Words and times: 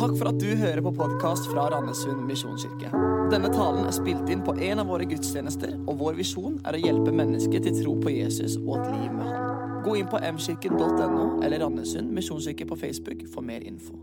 Takk 0.00 0.14
for 0.16 0.30
at 0.30 0.38
du 0.40 0.54
hører 0.56 0.80
på 0.80 0.90
podkast 0.96 1.44
fra 1.50 1.66
Randesund 1.68 2.22
misjonskirke. 2.24 2.88
Denne 3.28 3.50
talen 3.52 3.84
er 3.84 3.92
spilt 3.92 4.30
inn 4.32 4.40
på 4.40 4.54
en 4.56 4.80
av 4.80 4.88
våre 4.88 5.04
gudstjenester, 5.04 5.74
og 5.84 5.98
vår 6.00 6.14
visjon 6.16 6.54
er 6.64 6.78
å 6.78 6.80
hjelpe 6.80 7.12
mennesker 7.12 7.60
til 7.66 7.76
tro 7.82 7.92
på 8.00 8.14
Jesus 8.14 8.54
og 8.62 8.78
et 8.78 8.86
liv 8.94 9.10
med 9.12 9.28
Han. 9.28 9.74
Gå 9.84 9.96
inn 10.00 10.08
på 10.08 10.20
mkirken.no 10.24 11.26
eller 11.44 11.60
Randesund 11.60 12.14
misjonskirke 12.16 12.64
på 12.70 12.78
Facebook 12.80 13.26
for 13.34 13.44
mer 13.44 13.60
info. 13.68 13.98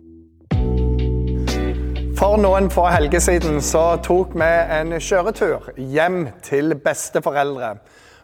For 2.20 2.38
noen 2.46 2.70
få 2.70 2.86
helger 2.94 3.26
siden 3.32 3.58
så 3.66 3.98
tok 4.06 4.38
vi 4.38 4.52
en 4.78 5.00
kjøretur 5.02 5.72
hjem 5.82 6.28
til 6.46 6.78
besteforeldre. 6.86 7.74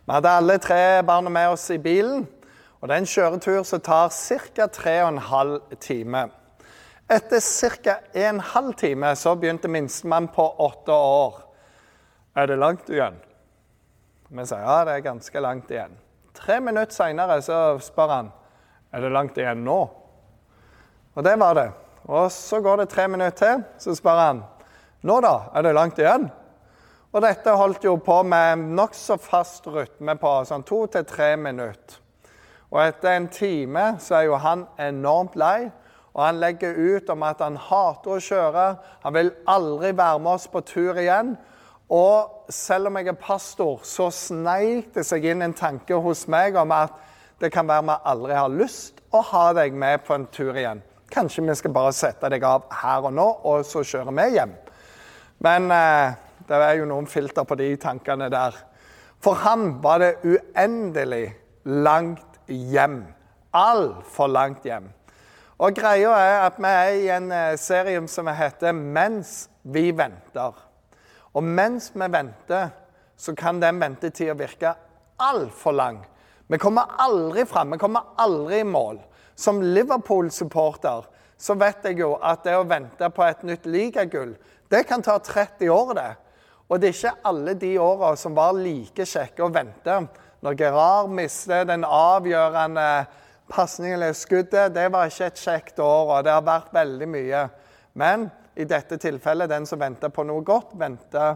Vi 0.05 0.19
hadde 0.19 0.37
alle 0.43 0.61
tre 0.61 1.01
barna 1.09 1.33
med 1.33 1.57
oss 1.57 1.65
i 1.73 1.81
bilen, 1.81 2.29
og 2.77 2.85
det 2.85 2.99
er 2.99 3.01
en 3.07 3.11
kjøretur 3.17 3.65
som 3.65 3.81
tar 3.81 4.13
ca. 4.13 4.69
3 4.69 4.97
12 5.17 5.59
timer. 5.81 6.37
Etter 7.07 7.39
ca. 7.83 7.97
en 8.13 8.39
halv 8.39 8.73
time 8.73 9.15
så 9.15 9.35
begynte 9.35 9.67
minstemann 9.67 10.27
på 10.27 10.45
åtte 10.57 10.91
år. 10.91 11.41
Er 12.35 12.47
det 12.47 12.55
langt 12.55 12.89
igjen? 12.89 13.17
Vi 14.29 14.45
sier 14.45 14.63
ja, 14.63 14.77
det 14.87 14.95
er 14.95 15.05
ganske 15.05 15.41
langt 15.43 15.71
igjen. 15.71 15.97
Tre 16.33 16.59
minutter 16.63 16.95
seinere 16.95 17.41
spør 17.43 18.09
han 18.09 18.31
er 18.93 19.01
det 19.01 19.11
langt 19.13 19.37
igjen 19.37 19.65
nå. 19.65 19.81
Og 21.13 21.25
det 21.25 21.33
var 21.41 21.57
det. 21.57 21.69
Og 22.09 22.31
så 22.31 22.61
går 22.61 22.83
det 22.83 22.89
tre 22.91 23.07
minutter 23.07 23.37
til, 23.37 23.63
så 23.77 23.95
spør 23.97 24.21
han 24.21 24.41
nå 25.03 25.19
da, 25.23 25.33
er 25.53 25.65
det 25.65 25.75
langt 25.75 25.99
igjen? 25.99 26.29
Og 27.13 27.21
dette 27.21 27.53
holdt 27.57 27.83
jo 27.85 27.97
på 28.01 28.21
med 28.25 28.63
nokså 28.73 29.17
fast 29.21 29.67
rytme 29.67 30.15
på 30.17 30.31
sånn 30.47 30.63
to 30.65 30.85
til 30.89 31.05
tre 31.05 31.33
minutter. 31.37 31.99
Og 32.73 32.79
etter 32.81 33.13
en 33.13 33.27
time 33.29 33.83
så 34.01 34.17
er 34.17 34.29
jo 34.29 34.39
han 34.41 34.63
enormt 34.81 35.35
lei. 35.37 35.69
Og 36.13 36.21
han 36.21 36.39
legger 36.41 36.77
ut 36.77 37.09
om 37.09 37.25
at 37.25 37.41
han 37.41 37.57
hater 37.57 38.13
å 38.13 38.21
kjøre. 38.21 38.67
Han 39.05 39.15
vil 39.15 39.31
aldri 39.49 39.93
være 39.97 40.21
med 40.21 40.35
oss 40.35 40.45
på 40.51 40.61
tur 40.65 40.99
igjen. 41.01 41.33
Og 41.93 42.49
selv 42.53 42.89
om 42.89 42.97
jeg 42.97 43.09
er 43.11 43.19
pastor, 43.19 43.81
så 43.85 44.09
sneik 44.13 44.93
det 44.95 45.05
seg 45.07 45.25
inn 45.29 45.41
en 45.45 45.55
tanke 45.57 45.97
hos 46.05 46.27
meg 46.31 46.57
om 46.57 46.71
at 46.73 46.93
det 47.41 47.51
kan 47.53 47.67
være 47.67 47.85
vi 47.89 47.95
aldri 48.13 48.37
har 48.37 48.53
lyst 48.53 49.01
å 49.13 49.21
ha 49.33 49.47
deg 49.57 49.73
med 49.77 50.05
på 50.05 50.15
en 50.15 50.27
tur 50.31 50.53
igjen. 50.55 50.81
Kanskje 51.13 51.43
vi 51.45 51.55
skal 51.57 51.73
bare 51.75 51.93
sette 51.93 52.29
deg 52.31 52.45
av 52.47 52.69
her 52.73 53.09
og 53.09 53.13
nå, 53.13 53.25
og 53.45 53.65
så 53.67 53.83
kjører 53.85 54.15
vi 54.17 54.27
hjem. 54.37 54.53
Men 55.43 55.69
eh, 55.73 56.15
det 56.47 56.61
er 56.61 56.77
jo 56.79 56.87
noen 56.89 57.09
filter 57.09 57.45
på 57.45 57.57
de 57.59 57.73
tankene 57.81 58.29
der. 58.33 58.55
For 59.23 59.37
han 59.43 59.77
var 59.83 60.01
det 60.01 60.15
uendelig 60.23 61.27
langt 61.65 62.39
hjem. 62.47 63.03
Altfor 63.53 64.31
langt 64.31 64.65
hjem. 64.67 64.89
Og 65.63 65.71
greia 65.71 66.11
er 66.19 66.41
at 66.43 66.57
vi 66.59 66.67
er 66.67 66.93
i 66.99 67.05
en 67.15 67.29
eh, 67.31 67.55
serie 67.55 68.01
som 68.11 68.27
heter 68.27 68.73
'Mens 68.73 69.49
vi 69.63 69.91
venter'. 69.91 70.57
Og 71.33 71.43
mens 71.43 71.91
vi 71.95 72.07
venter, 72.11 72.69
så 73.17 73.35
kan 73.35 73.61
den 73.61 73.79
ventetida 73.79 74.33
virke 74.33 74.73
altfor 75.19 75.71
lang. 75.71 76.05
Vi 76.47 76.57
kommer 76.57 76.95
aldri 76.99 77.45
fram, 77.45 77.71
vi 77.71 77.77
kommer 77.77 78.13
aldri 78.17 78.59
i 78.59 78.63
mål. 78.63 78.99
Som 79.35 79.61
Liverpool-supporter 79.61 81.07
så 81.37 81.53
vet 81.53 81.83
jeg 81.83 81.99
jo 81.99 82.17
at 82.21 82.43
det 82.43 82.57
å 82.57 82.67
vente 82.67 83.09
på 83.09 83.23
et 83.23 83.43
nytt 83.43 83.65
ligagull, 83.65 84.35
det 84.69 84.85
kan 84.87 85.01
ta 85.01 85.17
30 85.17 85.69
år, 85.69 85.93
det. 85.93 86.15
Og 86.69 86.81
det 86.81 86.89
er 86.89 86.93
ikke 86.93 87.19
alle 87.23 87.53
de 87.53 87.79
åra 87.79 88.15
som 88.15 88.35
var 88.35 88.53
like 88.53 89.05
kjekke 89.05 89.43
å 89.43 89.53
vente. 89.53 90.07
Når 90.41 90.57
Gerard 90.59 91.09
mister 91.09 91.63
den 91.63 91.83
avgjørende 91.83 93.05
pasningen 93.51 93.97
eller 93.97 94.13
skuddet, 94.13 94.73
det 94.75 94.87
var 94.91 95.09
ikke 95.09 95.27
et 95.31 95.41
kjekt 95.41 95.79
år, 95.83 96.17
og 96.17 96.23
det 96.25 96.33
har 96.33 96.45
vært 96.45 96.73
veldig 96.73 97.09
mye. 97.09 97.43
Men 97.99 98.29
i 98.55 98.65
dette 98.69 98.97
tilfellet, 99.01 99.49
den 99.49 99.65
som 99.69 99.81
venter 99.81 100.13
på 100.13 100.25
noe 100.27 100.43
godt, 100.45 100.73
venter 100.79 101.35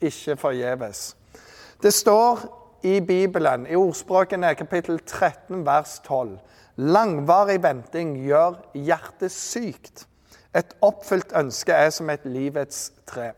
ikke 0.00 0.36
forgjeves. 0.40 1.14
Det 1.82 1.92
står 1.94 2.44
i 2.84 3.00
Bibelen, 3.04 3.66
i 3.66 3.76
ordspråkene 3.76 4.54
kapittel 4.56 5.00
13, 5.04 5.64
vers 5.66 5.98
12. 6.06 6.38
Langvarig 6.80 7.58
venting 7.62 8.14
gjør 8.24 8.56
hjertet 8.76 9.32
sykt. 9.32 10.06
Et 10.56 10.74
oppfylt 10.82 11.34
ønske 11.36 11.76
er 11.76 11.90
som 11.94 12.08
et 12.10 12.24
livets 12.24 12.90
tre. 13.08 13.32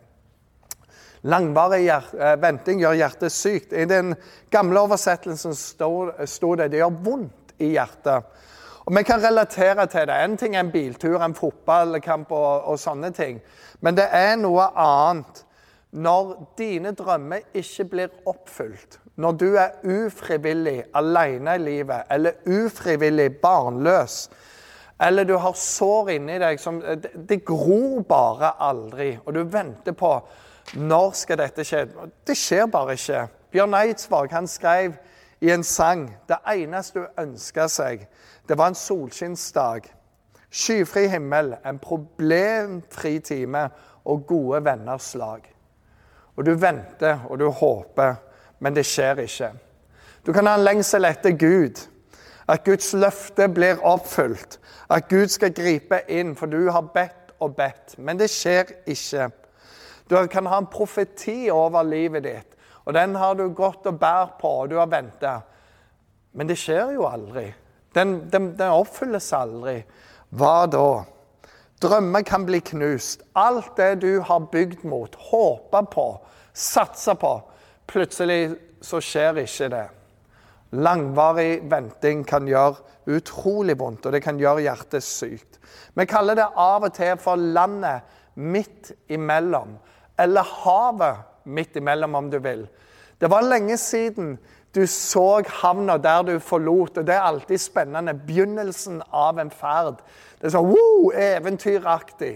Langvarig 1.23 1.85
eh, 1.87 2.37
venting 2.43 2.81
gjør 2.83 2.97
hjertet 2.99 3.35
sykt. 3.35 3.75
I 3.75 3.87
den 3.87 4.15
gamle 4.51 4.83
oversettelsen 4.87 5.55
sto 5.55 6.55
det 6.59 6.71
det 6.73 6.81
gjør 6.83 6.97
vondt 7.05 7.42
i 7.59 7.73
hjertet. 7.75 8.25
Og 8.87 8.97
Vi 8.97 9.03
kan 9.03 9.23
relatere 9.23 9.87
til 9.87 10.07
det. 10.07 10.25
En 10.25 10.37
ting 10.37 10.57
er 10.57 10.61
en 10.61 10.73
biltur, 10.73 11.23
en 11.23 11.35
fotballkamp 11.35 12.33
og, 12.33 12.65
og 12.65 12.79
sånne 12.79 13.13
ting. 13.15 13.41
Men 13.81 13.97
det 13.97 14.09
er 14.11 14.37
noe 14.37 14.67
annet 14.75 15.45
når 15.93 16.33
dine 16.59 16.95
drømmer 16.97 17.45
ikke 17.55 17.85
blir 17.85 18.15
oppfylt. 18.27 18.99
Når 19.17 19.33
du 19.33 19.55
er 19.61 19.77
ufrivillig 19.85 20.85
alene 20.95 21.55
i 21.55 21.59
livet, 21.59 22.03
eller 22.11 22.33
ufrivillig 22.47 23.37
barnløs. 23.43 24.31
Eller 25.03 25.25
du 25.25 25.37
har 25.37 25.53
sår 25.59 26.11
inni 26.15 26.39
deg 26.39 26.61
som 26.61 26.81
Det, 26.81 27.11
det 27.29 27.45
gror 27.45 28.03
bare 28.09 28.55
aldri. 28.59 29.19
Og 29.27 29.35
du 29.35 29.43
venter 29.45 29.93
på 29.93 30.15
når 30.79 31.11
skal 31.19 31.39
dette 31.39 31.65
skje. 31.67 31.87
Det 32.27 32.37
skjer 32.39 32.67
bare 32.67 32.97
ikke. 32.97 33.27
Bjørn 33.53 33.75
Eidsvåg 33.75 34.33
han 34.33 34.47
skrev 34.49 34.95
i 35.43 35.51
en 35.51 35.65
sang. 35.65 36.07
Det 36.29 36.39
eneste 36.47 37.01
hun 37.01 37.27
ønska 37.27 37.67
seg, 37.69 38.07
det 38.49 38.59
var 38.59 38.71
en 38.71 38.79
solskinnsdag. 38.79 39.89
Skyfri 40.53 41.07
himmel, 41.09 41.55
en 41.67 41.79
problemfri 41.83 43.19
time 43.25 43.65
og 44.05 44.27
gode 44.29 44.61
venners 44.65 45.15
lag. 45.15 45.47
Og 46.37 46.47
du 46.47 46.55
venter 46.55 47.25
og 47.31 47.39
du 47.41 47.49
håper, 47.51 48.15
men 48.61 48.77
det 48.77 48.87
skjer 48.87 49.25
ikke. 49.25 49.51
Du 50.27 50.33
kan 50.33 50.47
ha 50.47 50.55
en 50.55 50.65
lengsel 50.65 51.09
etter 51.09 51.35
Gud. 51.35 51.89
At 52.49 52.65
Guds 52.65 52.93
løfte 52.93 53.49
blir 53.49 53.81
oppfylt. 53.87 54.59
At 54.91 55.09
Gud 55.09 55.31
skal 55.33 55.55
gripe 55.55 56.03
inn, 56.09 56.37
for 56.37 56.47
du 56.47 56.71
har 56.71 56.91
bedt 56.95 57.33
og 57.41 57.57
bedt. 57.57 57.97
Men 57.99 58.19
det 58.19 58.31
skjer 58.31 58.71
ikke. 58.87 59.31
Du 60.11 60.19
kan 60.27 60.47
ha 60.47 60.59
en 60.59 60.71
profeti 60.71 61.51
over 61.51 61.83
livet 61.83 62.27
ditt. 62.27 62.52
Og 62.85 62.95
den 62.95 63.15
har 63.19 63.37
du 63.39 63.49
gått 63.55 63.87
og 63.87 63.99
bært 64.01 64.39
på, 64.41 64.51
og 64.63 64.71
du 64.73 64.79
har 64.81 64.91
venta. 64.91 65.41
Men 66.33 66.49
det 66.49 66.59
skjer 66.59 66.95
jo 66.97 67.07
aldri. 67.07 67.47
Den, 67.95 68.31
den, 68.33 68.53
den 68.59 68.75
oppfylles 68.75 69.29
aldri. 69.37 69.83
Hva 70.33 70.67
da? 70.71 71.05
Drømmer 71.83 72.25
kan 72.27 72.47
bli 72.47 72.63
knust. 72.65 73.25
Alt 73.35 73.77
det 73.77 74.03
du 74.05 74.21
har 74.25 74.47
bygd 74.53 74.85
mot, 74.89 75.15
håpa 75.31 75.83
på, 75.91 76.07
satsa 76.55 77.15
på. 77.19 77.35
Plutselig 77.91 78.55
så 78.83 79.01
skjer 79.03 79.43
ikke 79.43 79.69
det. 79.73 79.87
Langvarig 80.73 81.61
venting 81.69 82.23
kan 82.25 82.47
gjøre 82.49 82.81
utrolig 83.13 83.75
vondt, 83.79 84.07
og 84.07 84.15
det 84.15 84.23
kan 84.25 84.39
gjøre 84.41 84.65
hjertet 84.65 85.05
sykt. 85.05 85.59
Vi 85.95 86.07
kaller 86.09 86.39
det 86.39 86.47
av 86.57 86.87
og 86.87 86.95
til 86.97 87.19
for 87.21 87.37
landet 87.37 88.07
midt 88.41 88.95
imellom, 89.13 89.75
eller 90.23 90.55
havet 90.63 91.32
midt 91.45 91.77
imellom, 91.77 92.15
om 92.15 92.31
du 92.31 92.39
vil. 92.43 92.67
Det 93.21 93.31
var 93.31 93.47
lenge 93.47 93.77
siden 93.79 94.37
du 94.75 94.87
så 94.89 95.43
havna 95.61 95.99
der 96.01 96.23
du 96.23 96.39
forlot, 96.41 96.99
og 96.99 97.07
det 97.07 97.15
er 97.15 97.27
alltid 97.27 97.59
spennende. 97.61 98.15
Begynnelsen 98.15 99.03
av 99.13 99.39
en 99.39 99.51
ferd. 99.53 100.01
Det 100.41 100.49
er 100.49 100.55
sånn 100.55 100.71
wow, 100.73 101.11
eventyraktig. 101.13 102.35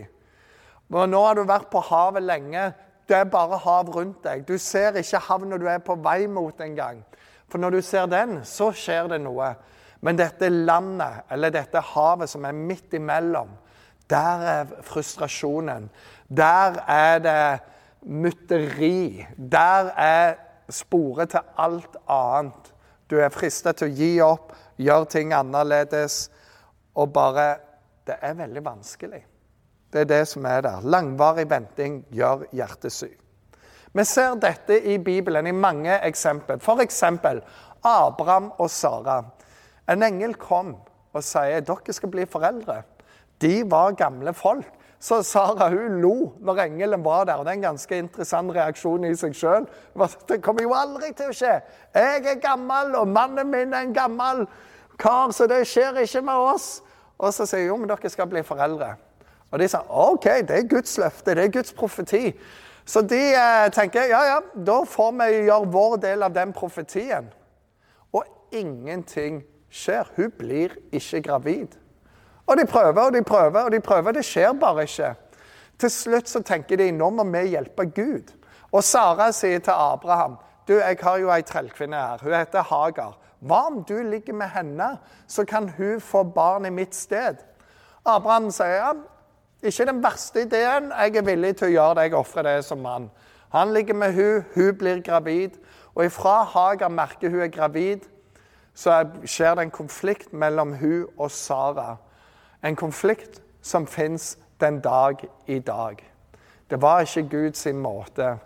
Og 0.92 1.08
nå 1.08 1.22
har 1.24 1.38
du 1.38 1.46
vært 1.48 1.70
på 1.72 1.80
havet 1.88 2.22
lenge. 2.22 2.68
Det 3.08 3.16
er 3.16 3.30
bare 3.30 3.58
hav 3.62 3.88
rundt 3.94 4.20
deg. 4.26 4.44
Du 4.46 4.58
ser 4.60 4.98
ikke 5.00 5.22
havna 5.28 5.58
du 5.58 5.66
er 5.70 5.80
på 5.82 5.96
vei 6.04 6.26
mot 6.30 6.60
engang. 6.60 7.00
For 7.48 7.62
når 7.62 7.78
du 7.78 7.82
ser 7.86 8.06
den, 8.10 8.40
så 8.44 8.72
skjer 8.74 9.08
det 9.14 9.20
noe. 9.24 9.54
Men 10.04 10.18
dette 10.18 10.50
landet, 10.52 11.24
eller 11.32 11.54
dette 11.54 11.80
havet 11.94 12.30
som 12.30 12.44
er 12.44 12.58
midt 12.58 12.94
imellom, 12.98 13.48
der 14.10 14.44
er 14.50 14.74
frustrasjonen. 14.86 15.88
Der 16.28 16.82
er 16.86 17.18
det 17.22 17.40
mytteri. 18.06 19.26
Der 19.36 19.90
er 19.98 20.34
sporet 20.70 21.30
til 21.30 21.40
alt 21.58 21.96
annet. 22.08 22.72
Du 23.10 23.18
er 23.18 23.30
frista 23.34 23.72
til 23.76 23.90
å 23.90 23.94
gi 23.94 24.10
opp, 24.24 24.54
gjøre 24.78 25.10
ting 25.10 25.34
annerledes, 25.34 26.26
og 26.94 27.12
bare 27.12 27.56
Det 28.06 28.14
er 28.22 28.34
veldig 28.38 28.60
vanskelig. 28.64 29.24
Det 29.90 30.00
er 30.00 30.04
det 30.04 30.28
som 30.28 30.44
er 30.46 30.60
der. 30.62 30.84
Langvarig 30.86 31.50
venting 31.50 32.04
gjør 32.14 32.44
hjertet 32.54 32.92
sykt. 32.94 33.22
Vi 33.92 34.04
ser 34.04 34.36
dette 34.38 34.76
i 34.78 34.98
Bibelen 34.98 35.46
i 35.46 35.52
mange 35.52 35.90
eksempler. 36.06 36.60
F.eks. 36.62 37.02
Abraham 37.82 38.52
og 38.58 38.70
Sara. 38.70 39.24
En 39.90 40.02
engel 40.06 40.36
kom 40.38 40.76
og 41.12 41.24
sier 41.24 41.64
dere 41.66 41.96
skal 41.96 42.12
bli 42.12 42.28
foreldre. 42.30 42.82
De 43.42 43.64
var 43.66 43.98
gamle 43.98 44.34
folk. 44.36 44.68
Så 45.06 45.20
Sara 45.22 45.68
hun 45.70 46.00
lo 46.02 46.32
når 46.42 46.64
engelen 46.64 47.04
var 47.04 47.24
der. 47.24 47.34
og 47.34 47.44
Det 47.44 47.52
er 47.52 47.56
en 47.60 47.62
ganske 47.62 47.98
interessant 47.98 48.50
reaksjon 48.54 49.04
i 49.06 49.14
seg 49.14 49.36
sjøl. 49.38 49.68
Det 50.28 50.40
kommer 50.42 50.66
jo 50.66 50.74
aldri 50.74 51.12
til 51.14 51.30
å 51.30 51.36
skje. 51.36 51.60
Jeg 51.94 52.24
er 52.26 52.40
gammel, 52.42 52.96
og 52.98 53.06
mannen 53.08 53.46
min 53.52 53.74
er 53.74 53.86
en 53.86 53.94
gammel 53.94 54.46
kar, 54.98 55.30
så 55.30 55.46
det 55.46 55.62
skjer 55.70 56.02
ikke 56.02 56.24
med 56.26 56.50
oss. 56.50 56.82
Og 57.18 57.30
så 57.32 57.46
sier 57.46 57.68
hun 57.68 57.68
jo, 57.68 57.78
men 57.84 57.92
dere 57.92 58.10
skal 58.10 58.26
bli 58.32 58.42
foreldre. 58.42 58.96
Og 59.52 59.62
de 59.62 59.70
sa 59.70 59.84
OK, 59.86 60.26
det 60.48 60.58
er 60.58 60.68
Guds 60.74 60.98
løfte, 60.98 61.38
det 61.38 61.44
er 61.44 61.54
Guds 61.54 61.72
profeti. 61.72 62.34
Så 62.86 63.02
de 63.06 63.22
eh, 63.30 63.70
tenker 63.74 64.10
ja, 64.10 64.24
ja, 64.26 64.40
da 64.54 64.80
får 64.86 65.14
vi 65.20 65.32
gjøre 65.46 65.72
vår 65.74 65.98
del 66.02 66.26
av 66.26 66.34
den 66.34 66.52
profetien. 66.54 67.30
Og 68.10 68.26
ingenting 68.50 69.44
skjer. 69.70 70.10
Hun 70.16 70.34
blir 70.38 70.74
ikke 70.90 71.22
gravid. 71.30 71.78
Og 72.46 72.56
de 72.56 72.66
prøver 72.66 73.02
og 73.02 73.14
de 73.14 73.22
prøver 73.22 73.60
og 73.60 73.72
de 73.72 73.80
prøver. 73.80 74.12
Det 74.12 74.24
skjer 74.24 74.52
bare 74.60 74.82
ikke. 74.86 75.14
Til 75.78 75.90
slutt 75.90 76.28
så 76.28 76.42
tenker 76.46 76.80
de 76.80 76.90
nå 76.94 77.10
må 77.10 77.24
vi 77.32 77.48
hjelpe 77.52 77.88
Gud. 77.90 78.32
Og 78.72 78.84
Sara 78.84 79.30
sier 79.32 79.58
til 79.58 79.74
Abraham 79.76 80.38
du, 80.66 80.74
jeg 80.74 80.98
har 81.02 81.18
jo 81.22 81.28
ei 81.30 81.44
trellkvinne 81.46 81.96
her. 81.96 82.22
Hun 82.22 82.32
heter 82.34 82.64
Hagar. 82.66 83.12
Hva 83.46 83.66
om 83.68 83.84
du 83.86 83.94
ligger 84.02 84.34
med 84.34 84.48
henne, 84.50 84.96
så 85.26 85.44
kan 85.44 85.68
hun 85.76 86.00
få 86.00 86.24
barn 86.24 86.66
i 86.66 86.72
mitt 86.74 86.94
sted? 86.94 87.38
Abraham 88.04 88.50
sier 88.50 88.74
ja, 88.80 88.88
ikke 89.62 89.86
den 89.86 90.02
verste 90.02 90.42
ideen. 90.42 90.90
Jeg 90.90 91.16
er 91.16 91.26
villig 91.28 91.52
til 91.60 91.68
å 91.68 91.74
gjøre 91.74 91.94
det. 91.98 92.08
Jeg 92.08 92.18
ofrer 92.18 92.48
det 92.48 92.56
som 92.66 92.82
mann. 92.82 93.06
Han 93.54 93.72
ligger 93.76 93.94
med 93.94 94.14
hun, 94.14 94.42
hun 94.54 94.74
blir 94.78 95.04
gravid. 95.06 95.54
Og 95.94 96.04
ifra 96.04 96.42
Hagar 96.42 96.90
merker 96.90 97.30
hun 97.30 97.40
er 97.46 97.52
gravid, 97.52 98.02
så 98.74 99.04
skjer 99.24 99.54
det 99.56 99.68
en 99.68 99.72
konflikt 99.72 100.34
mellom 100.36 100.74
hun 100.76 101.06
og 101.16 101.30
Sara. 101.30 101.94
En 102.62 102.76
konflikt 102.76 103.42
som 103.62 103.86
fins 103.86 104.38
den 104.60 104.80
dag 104.80 105.24
i 105.46 105.58
dag. 105.58 106.12
Det 106.70 106.82
var 106.82 107.00
ikke 107.00 107.28
Guds 107.30 107.66
måte 107.74 108.38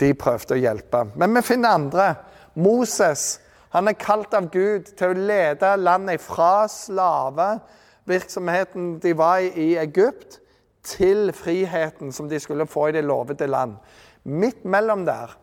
de 0.00 0.14
prøvde 0.14 0.54
å 0.54 0.60
hjelpe. 0.60 1.04
Men 1.16 1.34
vi 1.36 1.42
finner 1.42 1.68
andre. 1.76 2.14
Moses 2.54 3.40
han 3.72 3.88
er 3.88 3.96
kalt 3.96 4.34
av 4.36 4.50
Gud 4.52 4.90
til 4.98 5.08
å 5.08 5.14
lede 5.16 5.76
landet 5.80 6.20
fra 6.20 6.68
slavevirksomheten 6.68 8.98
de 9.00 9.16
var 9.16 9.38
i 9.40 9.48
i 9.64 9.76
Egypt, 9.80 10.38
til 10.82 11.30
friheten 11.32 12.12
som 12.12 12.28
de 12.28 12.40
skulle 12.42 12.66
få 12.66 12.88
i 12.88 12.92
det 12.92 13.04
lovede 13.06 13.46
land. 13.46 13.76
Midt 14.24 14.64
mellom 14.64 15.06
der 15.06 15.38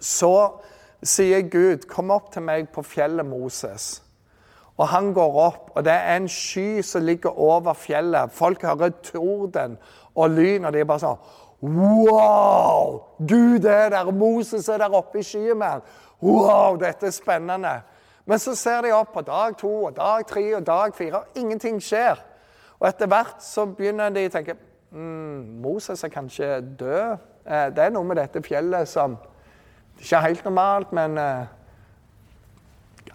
så 0.00 0.50
sier 1.02 1.40
Gud, 1.40 1.78
'Kom 1.88 2.10
opp 2.10 2.32
til 2.32 2.42
meg 2.42 2.68
på 2.68 2.82
fjellet 2.82 3.26
Moses'. 3.26 4.00
Og 4.76 4.88
han 4.90 5.12
går 5.14 5.36
opp, 5.38 5.70
og 5.74 5.84
det 5.86 5.92
er 5.92 6.16
en 6.16 6.28
sky 6.28 6.82
som 6.82 7.04
ligger 7.06 7.38
over 7.38 7.76
fjellet. 7.78 8.32
Folk 8.34 8.62
hører 8.62 8.90
torden 9.06 9.76
og 10.14 10.30
lyn, 10.30 10.64
og 10.64 10.72
de 10.74 10.82
er 10.82 10.88
bare 10.88 11.04
sånn 11.04 11.40
Wow! 11.64 12.98
Gud 13.28 13.64
er 13.64 13.88
der, 13.94 14.10
Moses 14.12 14.68
er 14.68 14.82
der 14.82 14.92
oppe 14.92 15.22
i 15.22 15.24
skyen 15.24 15.58
med 15.58 15.86
Wow, 16.20 16.76
dette 16.80 17.06
er 17.06 17.14
spennende. 17.14 17.78
Men 18.26 18.38
så 18.38 18.54
ser 18.56 18.82
de 18.82 18.92
opp 18.96 19.12
på 19.14 19.22
dag 19.24 19.56
to 19.60 19.70
og 19.86 19.96
dag 19.96 20.26
tre 20.26 20.44
og 20.56 20.66
dag 20.66 20.94
fire, 20.96 21.22
og 21.22 21.38
ingenting 21.38 21.80
skjer. 21.82 22.20
Og 22.80 22.88
etter 22.88 23.08
hvert 23.08 23.44
så 23.44 23.66
begynner 23.68 24.12
de 24.12 24.26
å 24.26 24.32
tenke 24.32 24.56
mm, 24.92 25.60
Moses 25.64 26.04
er 26.04 26.12
kanskje 26.12 26.48
død. 26.80 27.20
Eh, 27.44 27.68
det 27.76 27.84
er 27.84 27.92
noe 27.92 28.08
med 28.08 28.18
dette 28.20 28.42
fjellet 28.44 28.88
som 28.88 29.18
ikke 30.00 30.22
helt 30.24 30.44
normalt, 30.48 30.92
men 30.96 31.18
eh, 31.20 31.44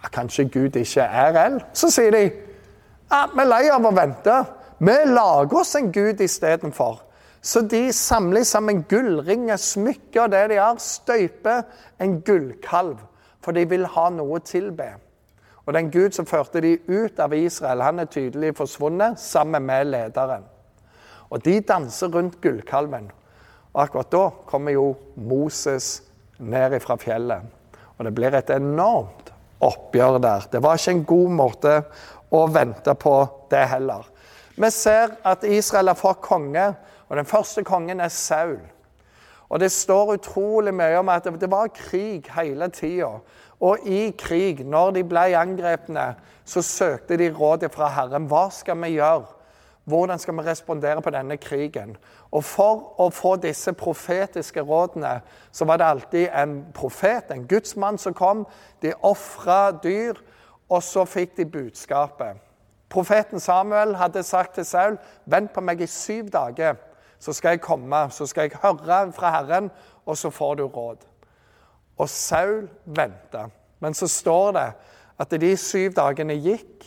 ja, 0.02 0.08
kanskje 0.12 0.48
Gud 0.48 0.76
ikke 0.76 1.04
er 1.04 1.34
reell. 1.36 1.60
Så 1.72 1.90
sier 1.92 2.14
de 2.14 2.24
ja, 3.10 3.24
vi 3.26 3.42
er 3.42 3.48
lei 3.50 3.64
av 3.74 3.86
å 3.86 3.90
vente. 3.94 4.34
Vi 4.78 4.96
lager 5.10 5.60
oss 5.60 5.74
en 5.76 5.90
gud 5.92 6.20
istedenfor. 6.22 7.00
Så 7.42 7.62
de 7.66 7.88
samler 7.96 8.44
sammen 8.44 8.84
gullringer, 8.88 9.58
smykker 9.58 10.28
det 10.30 10.42
de 10.52 10.58
har, 10.60 10.78
støyper 10.78 11.64
en 12.00 12.20
gullkalv. 12.24 13.00
For 13.40 13.56
de 13.56 13.64
vil 13.68 13.86
ha 13.96 14.08
noe 14.12 14.38
å 14.38 14.44
tilbe. 14.44 14.92
Og 15.66 15.74
den 15.76 15.90
Gud 15.92 16.16
som 16.16 16.28
førte 16.28 16.60
de 16.64 16.74
ut 16.88 17.20
av 17.20 17.34
Israel, 17.36 17.82
han 17.84 18.02
er 18.02 18.10
tydelig 18.12 18.54
forsvunnet 18.58 19.20
sammen 19.20 19.64
med 19.68 19.90
lederen. 19.90 20.44
Og 21.30 21.44
de 21.44 21.60
danser 21.64 22.12
rundt 22.12 22.40
gullkalven. 22.42 23.10
Og 23.72 23.82
akkurat 23.84 24.12
da 24.12 24.24
kommer 24.50 24.74
jo 24.74 24.86
Moses 25.14 26.00
ned 26.38 26.76
fra 26.82 26.96
fjellet. 27.00 27.44
Og 27.98 28.06
det 28.06 28.14
blir 28.16 28.34
et 28.34 28.50
enormt 28.54 29.29
oppgjør 29.60 30.18
der. 30.22 30.46
Det 30.52 30.62
var 30.62 30.78
ikke 30.78 30.96
en 30.96 31.04
god 31.04 31.36
måte 31.36 31.74
å 32.30 32.46
vente 32.50 32.94
på 32.94 33.14
det 33.50 33.64
heller. 33.72 34.06
Vi 34.60 34.70
ser 34.70 35.16
at 35.24 35.44
Israel 35.44 35.92
har 35.92 35.98
fått 35.98 36.22
konge 36.24 36.72
og 37.10 37.16
Den 37.16 37.26
første 37.26 37.64
kongen 37.66 38.00
er 38.00 38.08
Saul. 38.08 38.60
Og 39.50 39.60
Det 39.60 39.72
står 39.72 40.14
utrolig 40.14 40.74
mye 40.74 40.98
om 40.98 41.08
at 41.08 41.24
det 41.24 41.50
var 41.50 41.72
krig 41.74 42.28
hele 42.36 42.68
tida. 42.68 43.18
Og 43.60 43.78
i 43.84 44.10
krig, 44.18 44.62
når 44.66 44.90
de 44.90 45.02
ble 45.04 45.24
angrepne, 45.36 46.14
så 46.44 46.62
søkte 46.62 47.16
de 47.18 47.32
råd 47.34 47.66
fra 47.74 47.88
Herren. 47.88 48.28
Hva 48.30 48.46
skal 48.54 48.78
vi 48.80 48.94
gjøre? 48.94 49.26
Hvordan 49.84 50.18
skal 50.18 50.36
vi 50.36 50.40
respondere 50.40 51.02
på 51.02 51.10
denne 51.10 51.36
krigen? 51.36 51.96
Og 52.30 52.44
For 52.44 53.00
å 53.00 53.08
få 53.10 53.36
disse 53.36 53.72
profetiske 53.72 54.60
rådene 54.60 55.20
så 55.52 55.64
var 55.64 55.76
det 55.76 55.86
alltid 55.86 56.28
en 56.34 56.66
profet, 56.74 57.30
en 57.30 57.46
gudsmann, 57.48 57.98
som 57.98 58.14
kom. 58.14 58.46
De 58.82 58.92
ofra 59.02 59.70
dyr, 59.72 60.20
og 60.68 60.82
så 60.82 61.04
fikk 61.04 61.36
de 61.36 61.44
budskapet. 61.44 62.36
Profeten 62.90 63.40
Samuel 63.40 63.94
hadde 63.94 64.22
sagt 64.22 64.54
til 64.54 64.64
Saul, 64.64 64.98
'Vent 65.26 65.52
på 65.52 65.60
meg 65.60 65.80
i 65.80 65.86
syv 65.86 66.28
dager.' 66.30 66.76
så 67.20 67.32
skal 67.32 67.48
jeg 67.48 67.60
komme, 67.60 68.10
så 68.10 68.26
skal 68.26 68.42
jeg 68.42 68.58
høre 68.62 69.12
fra 69.12 69.30
Herren, 69.30 69.70
og 70.06 70.16
så 70.16 70.30
får 70.30 70.54
du 70.54 70.66
råd. 70.66 70.96
Og 71.98 72.08
Saul 72.08 72.68
venta. 72.84 73.46
Men 73.80 73.94
så 73.94 74.08
står 74.08 74.52
det 74.52 74.72
at 75.18 75.40
de 75.40 75.56
syv 75.56 75.92
dagene 75.92 76.34
gikk, 76.34 76.86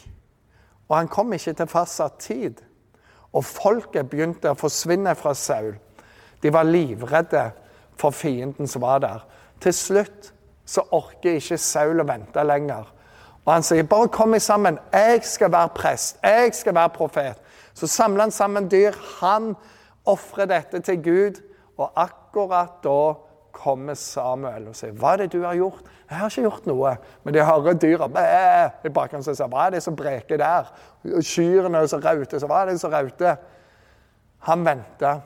og 0.90 0.98
han 0.98 1.08
kom 1.08 1.34
ikke 1.34 1.54
til 1.54 1.68
fastsatt 1.68 2.18
tid. 2.20 2.64
Og 3.34 3.46
folket 3.46 4.10
begynte 4.10 4.52
å 4.52 4.58
forsvinne 4.58 5.16
fra 5.18 5.34
Saul. 5.34 5.74
De 6.44 6.52
var 6.54 6.68
livredde 6.68 7.52
for 7.98 8.12
fienden 8.12 8.68
som 8.68 8.84
var 8.84 9.00
der. 9.04 9.24
Til 9.62 9.74
slutt 9.74 10.34
så 10.66 10.84
orker 10.92 11.40
ikke 11.40 11.58
Saul 11.58 12.02
å 12.02 12.08
vente 12.08 12.44
lenger. 12.44 12.90
Og 13.46 13.54
han 13.54 13.64
sier, 13.64 13.84
'Bare 13.84 14.08
kom 14.08 14.40
sammen. 14.40 14.80
Jeg 14.94 15.24
skal 15.24 15.52
være 15.52 15.70
prest. 15.70 16.18
Jeg 16.24 16.56
skal 16.56 16.76
være 16.76 16.90
profet.' 16.90 17.42
Så 17.74 17.88
samler 17.88 18.22
han 18.22 18.32
sammen 18.32 18.72
dyr. 18.72 18.92
Han 19.20 19.56
ofrer 20.06 20.46
dette 20.46 20.80
til 20.80 21.04
Gud. 21.04 21.42
Og 21.78 21.92
akkurat 21.96 22.84
da 22.84 23.14
kommer 23.52 23.94
Samuel 23.94 24.68
og 24.68 24.76
sier, 24.76 24.92
'Hva 24.92 25.14
er 25.14 25.18
det 25.18 25.32
du 25.32 25.44
har 25.44 25.56
gjort?' 25.56 25.84
'Jeg 26.14 26.20
har 26.20 26.30
ikke 26.30 26.42
gjort 26.42 26.66
noe.' 26.70 26.98
Men 27.24 27.34
de 27.34 27.46
hører 27.46 27.74
dyra 27.74 28.08
i 28.86 28.90
bakgrunnen 28.90 29.26
og 29.30 29.36
sier, 29.36 29.48
'Hva 29.48 29.66
er 29.66 29.70
det 29.72 29.84
som 29.84 29.96
breker 29.96 30.38
der?' 30.38 30.70
Kyrne 31.22 31.88
som 31.88 32.02
rauter. 32.02 32.40
Så 32.40 32.48
hva 32.48 32.62
er 32.62 32.66
det 32.72 32.80
som 32.80 32.92
rauter? 32.92 33.36
Han 34.40 34.66
venta 34.66 35.22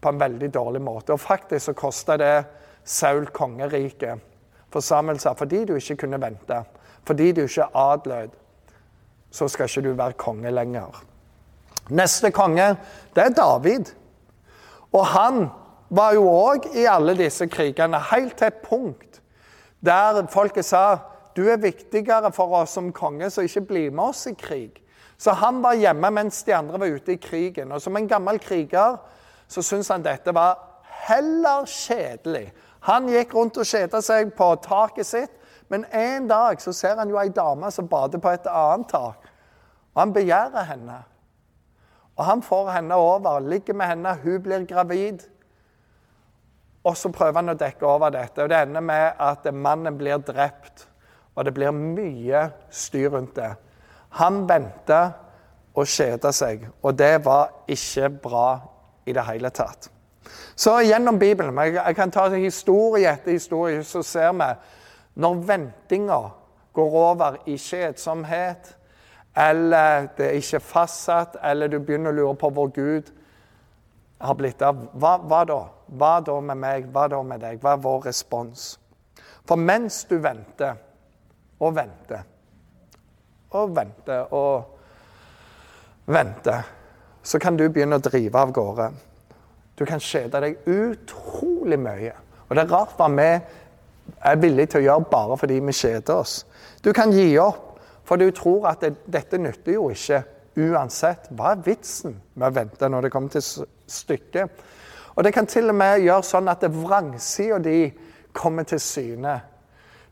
på 0.00 0.08
en 0.08 0.20
veldig 0.20 0.54
dårlig 0.54 0.80
måte. 0.82 1.12
Og 1.12 1.20
faktisk 1.20 1.66
så 1.66 1.72
kosta 1.72 2.16
det 2.16 2.44
Saul 2.84 3.26
kongeriket. 3.26 4.20
For 4.72 4.80
Samuel 4.80 5.20
sa 5.20 5.34
fordi 5.36 5.64
du 5.64 5.74
ikke 5.76 5.96
kunne 5.96 6.20
vente, 6.20 6.64
fordi 7.04 7.32
du 7.32 7.42
ikke 7.42 7.68
adlød, 7.74 8.30
så 9.30 9.48
skal 9.48 9.68
ikke 9.68 9.88
du 9.88 9.92
være 9.92 10.12
konge 10.12 10.50
lenger. 10.50 11.02
Neste 11.90 12.30
konge, 12.30 12.76
det 13.14 13.24
er 13.24 13.34
David. 13.36 13.92
Og 14.92 15.06
han 15.06 15.50
var 15.90 16.12
jo 16.12 16.24
òg 16.28 16.70
i 16.76 16.86
alle 16.88 17.16
disse 17.16 17.46
krigene, 17.46 18.00
helt 18.12 18.36
til 18.38 18.46
et 18.46 18.62
punkt 18.64 19.21
der 19.84 20.26
folket 20.30 20.64
sa 20.64 20.98
du 21.36 21.46
er 21.48 21.56
viktigere 21.56 22.32
for 22.32 22.52
oss 22.60 22.74
som 22.76 22.92
konge, 22.92 23.30
så 23.30 23.42
ikke 23.46 23.66
bli 23.66 23.84
med 23.90 24.04
oss 24.04 24.26
i 24.26 24.34
krig. 24.38 24.82
Så 25.18 25.32
han 25.38 25.62
var 25.62 25.78
hjemme 25.78 26.10
mens 26.10 26.42
de 26.44 26.54
andre 26.54 26.80
var 26.80 26.92
ute 26.92 27.14
i 27.14 27.20
krigen. 27.20 27.72
Og 27.72 27.82
som 27.82 27.96
en 27.96 28.08
gammel 28.08 28.40
kriger 28.42 28.98
så 29.48 29.62
syntes 29.62 29.88
han 29.92 30.04
dette 30.04 30.34
var 30.34 30.58
heller 31.06 31.66
kjedelig. 31.68 32.52
Han 32.88 33.08
gikk 33.08 33.34
rundt 33.34 33.60
og 33.62 33.68
kjeda 33.68 34.00
seg 34.02 34.32
på 34.36 34.48
taket 34.64 35.06
sitt, 35.06 35.34
men 35.70 35.86
en 35.94 36.26
dag 36.28 36.60
så 36.60 36.74
ser 36.76 36.98
han 36.98 37.08
jo 37.08 37.20
ei 37.20 37.30
dame 37.32 37.70
som 37.72 37.88
bader 37.88 38.20
på 38.20 38.32
et 38.32 38.48
annet 38.50 38.90
tak. 38.90 39.28
Og 39.94 40.00
han 40.02 40.12
begjærer 40.12 40.66
henne. 40.68 40.98
Og 42.16 42.24
han 42.28 42.42
får 42.42 42.70
henne 42.74 42.96
over, 42.98 43.40
ligger 43.40 43.74
med 43.74 43.86
henne, 43.86 44.16
hun 44.24 44.42
blir 44.42 44.66
gravid. 44.68 45.22
Og 46.84 46.96
så 46.98 47.12
prøver 47.14 47.38
han 47.38 47.52
å 47.52 47.58
dekke 47.58 47.86
over 47.86 48.10
dette. 48.10 48.42
og 48.42 48.50
Det 48.50 48.58
ender 48.58 48.80
med 48.80 49.20
at 49.20 49.46
mannen 49.54 49.98
blir 49.98 50.18
drept. 50.18 50.88
Og 51.34 51.44
det 51.44 51.54
blir 51.54 51.70
mye 51.70 52.48
styr 52.70 53.10
rundt 53.14 53.36
det. 53.36 53.52
Han 54.18 54.42
venta 54.48 55.02
og 55.72 55.88
kjeda 55.88 56.32
seg, 56.36 56.66
og 56.82 56.98
det 56.98 57.24
var 57.24 57.64
ikke 57.70 58.10
bra 58.22 58.48
i 59.08 59.14
det 59.16 59.24
hele 59.24 59.48
tatt. 59.50 59.88
Så 60.56 60.74
gjennom 60.84 61.18
Bibelen 61.18 61.56
Jeg 61.58 61.96
kan 61.96 62.10
ta 62.10 62.28
historie 62.28 63.08
etter 63.12 63.32
historie, 63.32 63.84
så 63.84 64.02
ser 64.02 64.32
vi 64.32 64.52
når 65.14 65.34
ventinga 65.34 66.20
går 66.72 66.92
over 66.92 67.36
i 67.46 67.56
kjedsomhet, 67.56 68.76
eller 69.36 70.08
det 70.16 70.26
er 70.26 70.30
ikke 70.30 70.60
fastsatt, 70.60 71.36
eller 71.42 71.68
du 71.68 71.78
begynner 71.78 72.12
å 72.12 72.16
lure 72.16 72.34
på 72.36 72.50
hvor 72.50 72.68
Gud 72.68 73.12
har 74.22 74.36
blitt 74.38 74.62
av. 74.62 74.86
Hva, 74.94 75.16
hva, 75.26 75.42
da? 75.48 75.60
Hva 75.98 76.12
da 76.24 76.38
med 76.40 76.60
meg? 76.62 76.90
Hva 76.94 77.08
da 77.10 77.22
med 77.26 77.42
deg? 77.42 77.60
Hva 77.62 77.76
er 77.76 77.82
vår 77.82 78.06
respons? 78.08 78.66
For 79.48 79.58
mens 79.58 80.04
du 80.10 80.16
venter 80.22 80.78
og 81.62 81.74
venter 81.74 82.22
og 83.52 83.74
venter 83.76 84.30
og 84.32 84.62
venter, 86.12 86.62
så 87.22 87.38
kan 87.38 87.56
du 87.56 87.66
begynne 87.68 87.98
å 87.98 88.02
drive 88.02 88.38
av 88.38 88.52
gårde. 88.54 88.86
Du 89.76 89.84
kan 89.88 90.00
kjede 90.02 90.40
deg 90.42 90.68
utrolig 90.68 91.78
mye. 91.80 92.14
Og 92.48 92.56
det 92.56 92.64
er 92.64 92.72
rart 92.72 92.96
hva 92.98 93.08
vi 93.12 93.28
er 93.32 94.40
villige 94.40 94.72
til 94.72 94.82
å 94.82 94.86
gjøre 94.86 95.10
bare 95.12 95.38
fordi 95.40 95.60
vi 95.60 95.74
kjeder 95.76 96.22
oss. 96.22 96.42
Du 96.82 96.92
kan 96.96 97.12
gi 97.14 97.28
opp, 97.40 97.78
for 98.04 98.18
du 98.18 98.30
tror 98.34 98.66
at 98.72 98.82
det, 98.82 98.94
dette 99.06 99.38
nytter 99.38 99.76
jo 99.76 99.90
ikke 99.92 100.22
uansett. 100.58 101.30
Hva 101.30 101.54
er 101.54 101.62
vitsen 101.64 102.18
med 102.34 102.48
å 102.48 102.56
vente 102.56 102.88
når 102.90 103.06
det 103.06 103.12
kommer 103.14 103.32
til 103.32 103.68
stykket? 103.92 104.64
Og 105.12 105.24
det 105.24 105.34
kan 105.36 105.46
til 105.46 105.68
og 105.68 105.76
med 105.76 106.02
gjøre 106.06 106.24
sånn 106.24 106.48
at 106.48 106.64
vrangsida 106.72 107.60
di 107.62 107.78
kommer 108.32 108.64
til 108.68 108.80
syne. 108.80 109.40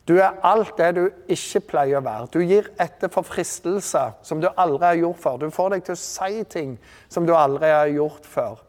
Du 0.09 0.17
er 0.19 0.41
alt 0.43 0.75
det 0.81 0.89
du 0.97 1.05
ikke 1.31 1.61
pleier 1.71 2.01
å 2.01 2.05
være. 2.05 2.29
Du 2.33 2.41
gir 2.43 2.71
etter 2.81 3.13
for 3.13 3.27
fristelser 3.27 4.17
som 4.27 4.41
du 4.43 4.49
aldri 4.51 4.89
har 4.89 4.99
gjort 4.99 5.23
før. 5.23 5.39
Du 5.39 5.55
får 5.55 5.75
deg 5.75 5.87
til 5.87 5.95
å 5.95 6.03
si 6.03 6.45
ting 6.51 6.77
som 7.09 7.29
du 7.29 7.35
aldri 7.37 7.71
har 7.71 7.93
gjort 7.93 8.27
før. 8.27 8.61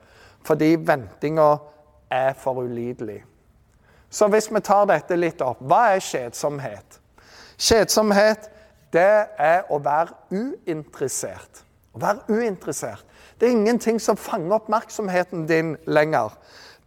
Fordi 0.45 0.75
ventinga 0.75 1.49
er 2.11 2.33
for 2.37 2.61
ulidelig. 2.61 3.21
Så 4.11 4.27
hvis 4.27 4.51
vi 4.51 4.59
tar 4.59 4.89
dette 4.89 5.15
litt 5.15 5.41
opp 5.41 5.61
Hva 5.63 5.93
er 5.95 6.03
kjedsomhet? 6.03 6.99
Kjedsomhet, 7.61 8.49
det 8.91 9.27
er 9.39 9.69
å 9.71 9.79
være 9.79 10.17
uinteressert. 10.33 11.63
Å 11.95 12.01
være 12.01 12.41
uinteressert. 12.41 13.05
Det 13.41 13.47
er 13.47 13.57
ingenting 13.57 13.97
som 14.01 14.17
fanger 14.17 14.59
oppmerksomheten 14.59 15.47
din 15.49 15.77
lenger. 15.89 16.29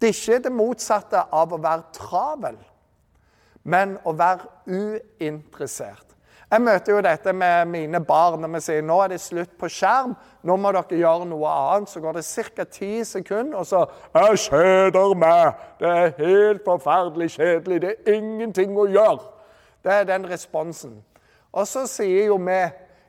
Det 0.01 0.09
er 0.09 0.13
ikke 0.15 0.43
det 0.45 0.53
motsatte 0.55 1.25
av 1.35 1.51
å 1.51 1.59
være 1.59 1.89
travel, 1.97 2.59
men 3.65 3.97
å 4.07 4.13
være 4.15 4.47
uinteressert. 4.71 6.15
Jeg 6.51 6.63
møter 6.63 6.93
jo 6.93 7.01
dette 7.03 7.33
med 7.35 7.67
mine 7.67 7.99
barn 8.07 8.39
når 8.45 8.53
vi 8.53 8.61
sier 8.63 8.87
nå 8.87 9.01
er 9.03 9.11
det 9.11 9.19
slutt 9.25 9.57
på 9.59 9.67
skjerm. 9.67 10.13
Nå 10.47 10.55
må 10.61 10.71
dere 10.77 11.01
gjøre 11.01 11.27
noe 11.27 11.51
annet. 11.51 11.91
Så 11.91 12.03
går 12.05 12.21
det 12.21 12.23
ca. 12.55 12.65
ti 12.71 13.03
sekunder, 13.05 13.59
og 13.59 13.67
så 13.67 13.87
Jeg 14.15 14.39
kjeder 14.45 15.15
meg. 15.19 15.59
Det 15.81 15.91
er 15.91 16.15
helt 16.21 16.63
forferdelig 16.65 17.31
kjedelig. 17.35 17.81
Det 17.83 17.97
er 18.07 18.15
ingenting 18.15 18.79
å 18.79 18.87
gjøre. 18.87 19.27
Det 19.83 19.93
er 19.93 20.05
den 20.05 20.31
responsen. 20.31 21.03
Og 21.53 21.67
så 21.67 21.87
sier 21.91 22.31
jo 22.31 22.39
vi 22.39 22.61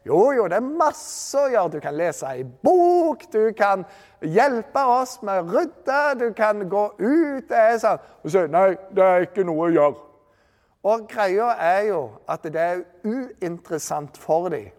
jo, 0.05 0.31
jo, 0.37 0.45
det 0.47 0.59
er 0.59 0.65
masse 0.65 1.39
å 1.39 1.47
gjøre. 1.49 1.71
Du 1.73 1.79
kan 1.81 1.95
lese 1.97 2.29
ei 2.29 2.43
bok, 2.45 3.25
du 3.33 3.49
kan 3.57 3.85
hjelpe 4.21 4.83
oss 4.85 5.17
med 5.25 5.41
å 5.41 5.55
rydde, 5.55 6.01
du 6.19 6.27
kan 6.37 6.61
gå 6.69 6.83
ut. 6.99 7.47
Det 7.49 7.57
er 7.57 7.79
sånn. 7.81 8.03
Og 8.21 8.33
så 8.33 8.45
nei, 8.51 8.67
det 8.93 9.05
er 9.05 9.25
ikke 9.25 9.47
noe 9.49 9.65
å 9.65 9.73
gjøre. 9.73 10.03
Og 10.85 11.07
greia 11.09 11.49
er 11.57 11.87
jo 11.87 12.01
at 12.29 12.45
det 12.45 12.61
er 12.61 12.83
uinteressant 13.01 14.17
for 14.21 14.51
dem. 14.53 14.69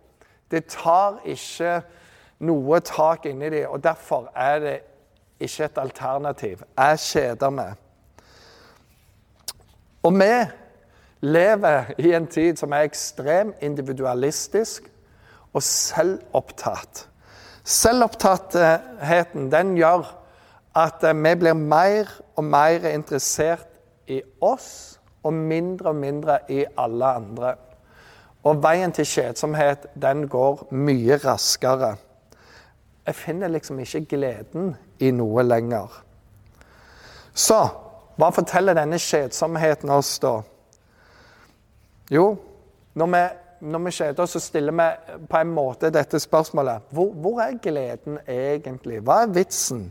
Det 0.50 0.68
tar 0.70 1.18
ikke 1.26 1.80
noe 2.46 2.78
tak 2.86 3.26
inni 3.26 3.50
dem, 3.50 3.66
og 3.66 3.82
derfor 3.82 4.28
er 4.30 4.60
det 4.62 4.76
ikke 5.42 5.66
et 5.66 5.80
alternativ. 5.82 6.62
Jeg 6.78 7.02
kjeder 7.02 7.50
meg. 7.50 7.74
Og 10.06 10.14
vi 10.14 10.34
lever 11.26 11.96
i 11.98 12.12
en 12.14 12.30
tid 12.30 12.62
som 12.62 12.72
er 12.72 12.86
ekstremt 12.86 13.58
individualistisk 13.66 14.86
og 15.56 15.64
selvopptatt. 15.64 17.06
Selvopptattheten 17.66 19.48
den 19.52 19.74
gjør 19.78 20.04
at 20.76 21.04
eh, 21.04 21.16
vi 21.16 21.34
blir 21.40 21.56
mer 21.56 22.10
og 22.36 22.44
mer 22.44 22.84
interessert 22.92 23.66
i 24.06 24.20
oss 24.44 24.98
og 25.26 25.32
mindre 25.34 25.90
og 25.90 25.96
mindre 25.96 26.38
i 26.52 26.64
alle 26.78 27.06
andre. 27.20 27.54
Og 28.46 28.60
veien 28.62 28.92
til 28.94 29.08
kjedsomhet 29.08 29.88
den 30.02 30.28
går 30.30 30.68
mye 30.70 31.16
raskere. 31.24 31.96
Jeg 33.06 33.14
finner 33.14 33.48
liksom 33.48 33.80
ikke 33.82 34.04
gleden 34.10 34.76
i 34.98 35.10
noe 35.10 35.42
lenger. 35.42 35.90
Så 37.34 37.58
hva 38.16 38.30
forteller 38.32 38.76
denne 38.76 38.98
kjedsomheten 39.02 39.90
oss, 39.92 40.18
da? 40.22 40.38
Jo, 42.10 42.36
når 42.94 43.10
vi 43.12 43.24
når 43.60 43.84
vi 43.86 43.92
kjeder 43.98 44.22
oss, 44.22 44.36
så 44.36 44.40
stiller 44.40 44.74
vi 44.76 45.18
på 45.28 45.38
en 45.40 45.52
måte 45.54 45.90
dette 45.94 46.20
spørsmålet 46.20 46.90
hvor, 46.94 47.12
hvor, 47.12 47.40
er 47.44 47.60
gleden 47.62 48.18
egentlig? 48.26 49.00
Hva 49.04 49.22
er 49.24 49.34
vitsen? 49.34 49.86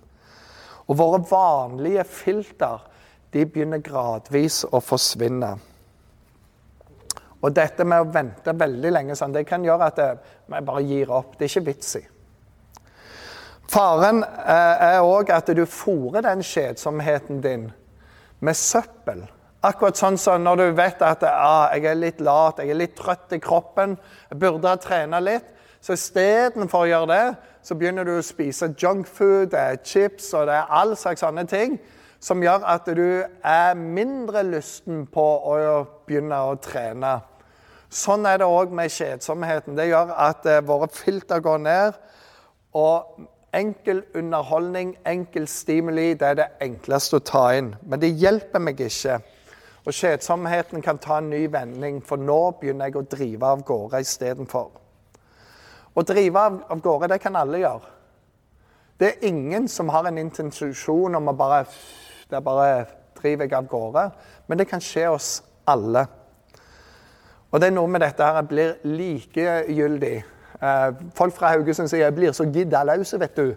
Og 0.86 1.00
våre 1.00 1.22
vanlige 1.30 2.04
filter 2.06 2.84
de 3.34 3.46
begynner 3.46 3.82
gradvis 3.84 4.64
å 4.70 4.80
forsvinne. 4.84 5.56
Og 7.42 7.54
dette 7.54 7.86
med 7.86 8.02
å 8.02 8.12
vente 8.14 8.54
veldig 8.58 8.92
lenge 8.94 9.16
sånn, 9.18 9.34
det 9.36 9.46
kan 9.50 9.66
gjøre 9.66 9.90
at 9.92 10.04
vi 10.50 10.62
bare 10.66 10.84
gir 10.86 11.12
opp. 11.14 11.36
Det 11.38 11.46
er 11.46 11.52
ikke 11.52 11.68
vits 11.68 11.96
i. 12.00 12.04
Faren 13.70 14.22
eh, 14.24 14.84
er 14.94 15.04
òg 15.04 15.32
at 15.34 15.50
du 15.58 15.66
fòrer 15.70 16.24
den 16.26 16.44
kjedsomheten 16.46 17.42
din 17.44 17.68
med 18.46 18.58
søppel. 18.58 19.26
Akkurat 19.66 19.98
sånn 19.98 20.18
som 20.22 20.44
når 20.46 20.62
du 20.62 20.66
vet 20.78 21.02
at 21.02 21.24
ah, 21.26 21.72
jeg 21.74 21.88
er 21.90 21.98
litt 21.98 22.20
lat, 22.22 22.60
jeg 22.62 22.70
er 22.70 22.78
litt 22.78 22.96
trøtt 23.00 23.34
i 23.34 23.42
kroppen, 23.42 23.96
jeg 24.30 24.40
burde 24.42 24.70
ha 24.70 24.78
trena 24.82 25.22
litt. 25.24 25.48
Så 25.82 25.96
istedenfor 25.98 26.86
å 26.86 26.90
gjøre 26.90 27.10
det, 27.12 27.26
så 27.66 27.78
begynner 27.78 28.06
du 28.06 28.16
å 28.18 28.26
spise 28.26 28.72
junkfood, 28.78 29.52
det 29.54 29.62
er 29.62 29.84
chips 29.86 30.32
og 30.38 30.48
det 30.50 30.58
er 30.60 30.74
all 30.74 30.94
slags 30.98 31.24
sånne 31.26 31.46
ting 31.50 31.80
som 32.22 32.42
gjør 32.42 32.66
at 32.70 32.88
du 32.98 33.24
er 33.26 33.78
mindre 33.78 34.44
lysten 34.48 35.06
på 35.14 35.24
å 35.24 35.56
begynne 36.08 36.40
å 36.48 36.56
trene. 36.62 37.20
Sånn 37.90 38.26
er 38.28 38.42
det 38.42 38.50
òg 38.50 38.74
med 38.76 38.92
kjedsomheten. 38.92 39.78
Det 39.78 39.88
gjør 39.92 40.12
at 40.20 40.46
eh, 40.50 40.64
våre 40.66 40.90
filter 40.92 41.42
går 41.44 41.62
ned. 41.64 42.00
Og 42.76 43.28
enkel 43.56 44.02
underholdning, 44.18 44.96
enkel 45.08 45.46
stimuli, 45.48 46.10
det 46.20 46.32
er 46.32 46.40
det 46.42 46.50
enkleste 46.66 47.22
å 47.22 47.24
ta 47.24 47.46
inn. 47.56 47.72
Men 47.86 48.02
det 48.02 48.16
hjelper 48.20 48.64
meg 48.64 48.82
ikke. 48.84 49.22
Og 49.86 49.94
kjedsomheten 49.94 50.82
kan 50.82 50.98
ta 50.98 51.20
en 51.22 51.30
ny 51.30 51.46
vending, 51.52 52.02
for 52.06 52.18
nå 52.18 52.40
begynner 52.60 52.90
jeg 52.90 52.98
å 52.98 53.06
drive 53.10 53.46
av 53.46 53.62
gårde 53.66 54.02
istedenfor. 54.02 54.72
Å 55.96 56.04
drive 56.04 56.42
av, 56.42 56.80
gårde, 56.82 57.12
det 57.14 57.22
kan 57.22 57.38
alle 57.38 57.62
gjøre. 57.62 57.92
Det 59.00 59.08
er 59.12 59.28
ingen 59.28 59.68
som 59.68 59.92
har 59.94 60.08
en 60.08 60.18
intensjon 60.18 61.16
om 61.16 61.30
å 61.30 61.36
bare 61.36 61.66
Det 62.26 62.40
bare 62.42 62.86
driver 63.20 63.54
av 63.54 63.68
gårde. 63.70 64.04
Men 64.48 64.58
det 64.58 64.66
kan 64.66 64.82
skje 64.82 65.04
oss 65.12 65.44
alle. 65.68 66.08
Og 67.52 67.62
det 67.62 67.68
er 67.68 67.76
noe 67.76 67.88
med 67.88 68.02
dette 68.02 68.26
her 68.26 68.40
jeg 68.40 68.48
blir 68.50 68.72
likegyldig. 68.90 70.16
Eh, 70.62 70.88
folk 71.16 71.36
fra 71.36 71.52
Haugesund 71.54 71.88
sier 71.88 72.00
'jeg 72.00 72.16
blir 72.16 72.32
så 72.32 72.44
gidda 72.44 72.84
løs', 72.84 73.20
vet 73.20 73.36
du. 73.36 73.56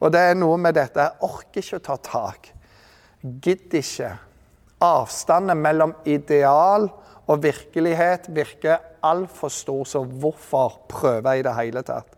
Og 0.00 0.12
det 0.12 0.20
er 0.20 0.34
noe 0.34 0.56
med 0.56 0.74
dette. 0.74 1.00
Jeg 1.00 1.18
orker 1.20 1.60
ikke 1.60 1.76
å 1.76 1.82
ta 1.82 1.96
tak. 1.96 2.52
Gidder 3.42 3.78
ikke. 3.78 4.18
Avstanden 4.86 5.58
mellom 5.58 5.94
ideal 6.06 6.88
og 7.26 7.42
virkelighet 7.42 8.28
virker 8.34 8.78
altfor 9.02 9.48
stor, 9.48 9.84
så 9.84 10.04
hvorfor 10.04 10.80
prøve 10.88 11.38
i 11.38 11.42
det 11.42 11.54
hele 11.56 11.82
tatt? 11.82 12.12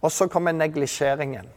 Og 0.00 0.12
så 0.12 0.28
kommer 0.28 0.52
neglisjeringen. 0.52 1.48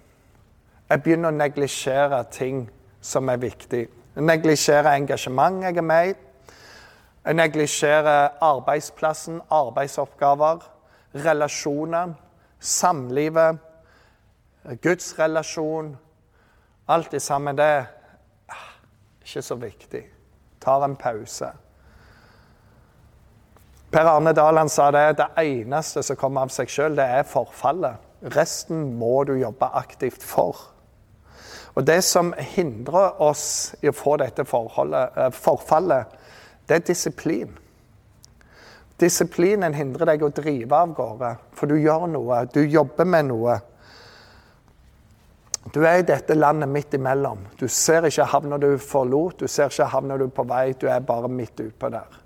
Jeg 0.90 1.04
begynner 1.04 1.30
å 1.30 1.38
neglisjere 1.38 2.24
ting 2.34 2.64
som 3.02 3.30
er 3.30 3.40
viktig. 3.40 3.84
Jeg 4.16 4.26
neglisjerer 4.26 4.96
engasjement 4.96 5.64
jeg 5.64 5.78
er 5.78 5.86
med 5.86 6.10
i. 6.10 6.16
Jeg 7.26 7.36
neglisjerer 7.36 8.40
arbeidsplassen, 8.42 9.42
arbeidsoppgaver, 9.54 10.64
relasjoner, 11.14 12.16
samlivet, 12.60 13.60
gudsrelasjon. 14.82 15.94
Alt 16.90 17.12
det 17.12 17.22
samme 17.22 17.54
det 17.54 17.99
ikke 19.30 19.46
så 19.46 19.56
viktig. 19.62 20.04
Tar 20.62 20.84
en 20.86 20.96
pause. 21.00 21.52
Per 23.90 24.06
Arne 24.06 24.34
Daland 24.34 24.70
sa 24.70 24.92
det 24.92 25.18
det 25.18 25.30
eneste 25.42 26.04
som 26.06 26.18
kommer 26.18 26.46
av 26.46 26.52
seg 26.54 26.70
sjøl, 26.70 26.98
det 26.98 27.06
er 27.06 27.26
forfallet. 27.26 28.02
Resten 28.36 28.92
må 29.00 29.24
du 29.26 29.34
jobbe 29.40 29.70
aktivt 29.80 30.26
for. 30.26 30.58
Og 31.78 31.86
Det 31.86 32.02
som 32.04 32.34
hindrer 32.38 33.22
oss 33.22 33.76
i 33.82 33.90
å 33.90 33.96
få 33.96 34.18
dette 34.20 34.44
eh, 34.44 35.30
forfallet, 35.32 36.18
det 36.68 36.76
er 36.76 36.86
disiplin. 36.86 37.54
Disiplinen 39.00 39.74
hindrer 39.74 40.12
deg 40.12 40.24
å 40.26 40.34
drive 40.34 40.76
av 40.76 40.94
gårde, 40.94 41.36
for 41.56 41.72
du 41.72 41.78
gjør 41.80 42.10
noe, 42.12 42.44
du 42.52 42.60
jobber 42.66 43.08
med 43.08 43.30
noe. 43.30 43.60
Du 45.74 45.84
er 45.86 46.00
i 46.00 46.06
dette 46.08 46.34
landet 46.34 46.70
midt 46.70 46.94
imellom. 46.98 47.44
Du 47.60 47.68
ser 47.68 48.08
ikke 48.08 48.26
havna 48.32 48.58
du 48.58 48.72
forlot, 48.82 49.44
du 49.44 49.48
ser 49.48 49.70
ikke 49.70 49.90
havna 49.92 50.18
du 50.18 50.26
er 50.26 50.34
på 50.34 50.46
vei, 50.50 50.72
du 50.74 50.88
er 50.90 51.04
bare 51.06 51.30
midt 51.30 51.62
utpå 51.62 51.92
der. 51.94 52.18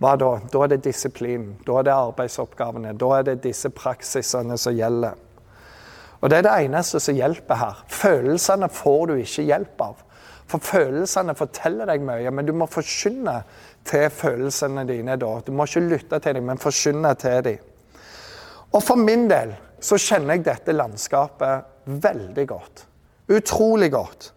Hva 0.00 0.12
da? 0.20 0.34
Da 0.52 0.64
er 0.64 0.72
det 0.74 0.82
disiplinen, 0.84 1.54
da 1.66 1.78
er 1.78 1.88
det 1.88 1.94
arbeidsoppgavene, 1.94 2.92
da 3.00 3.10
er 3.18 3.26
det 3.30 3.40
disse 3.44 3.70
praksisene 3.72 4.58
som 4.60 4.76
gjelder. 4.76 5.16
Og 6.20 6.28
Det 6.28 6.36
er 6.36 6.44
det 6.44 6.52
eneste 6.66 7.00
som 7.00 7.16
hjelper 7.16 7.56
her. 7.56 7.82
Følelsene 7.88 8.68
får 8.68 9.06
du 9.08 9.14
ikke 9.16 9.46
hjelp 9.48 9.80
av. 9.80 10.04
For 10.50 10.60
følelsene 10.60 11.32
forteller 11.38 11.88
deg 11.88 12.04
mye, 12.04 12.30
men 12.34 12.44
du 12.44 12.52
må 12.52 12.66
forkynne 12.68 13.38
til 13.88 14.08
følelsene 14.12 14.84
dine 14.88 15.16
da. 15.16 15.30
Du 15.46 15.52
må 15.52 15.64
ikke 15.64 15.86
lytte 15.86 16.18
til 16.20 16.36
dem, 16.36 16.48
men 16.50 16.60
forkynne 16.60 17.14
til 17.16 17.44
dem. 17.46 17.66
Og 18.72 18.82
for 18.84 19.00
min 19.00 19.28
del 19.30 19.54
så 19.80 19.98
kjenner 20.00 20.36
jeg 20.36 20.44
dette 20.46 20.74
landskapet 20.76 21.88
veldig 22.04 22.46
godt. 22.48 22.84
Utrolig 23.30 23.90
godt. 23.92 24.32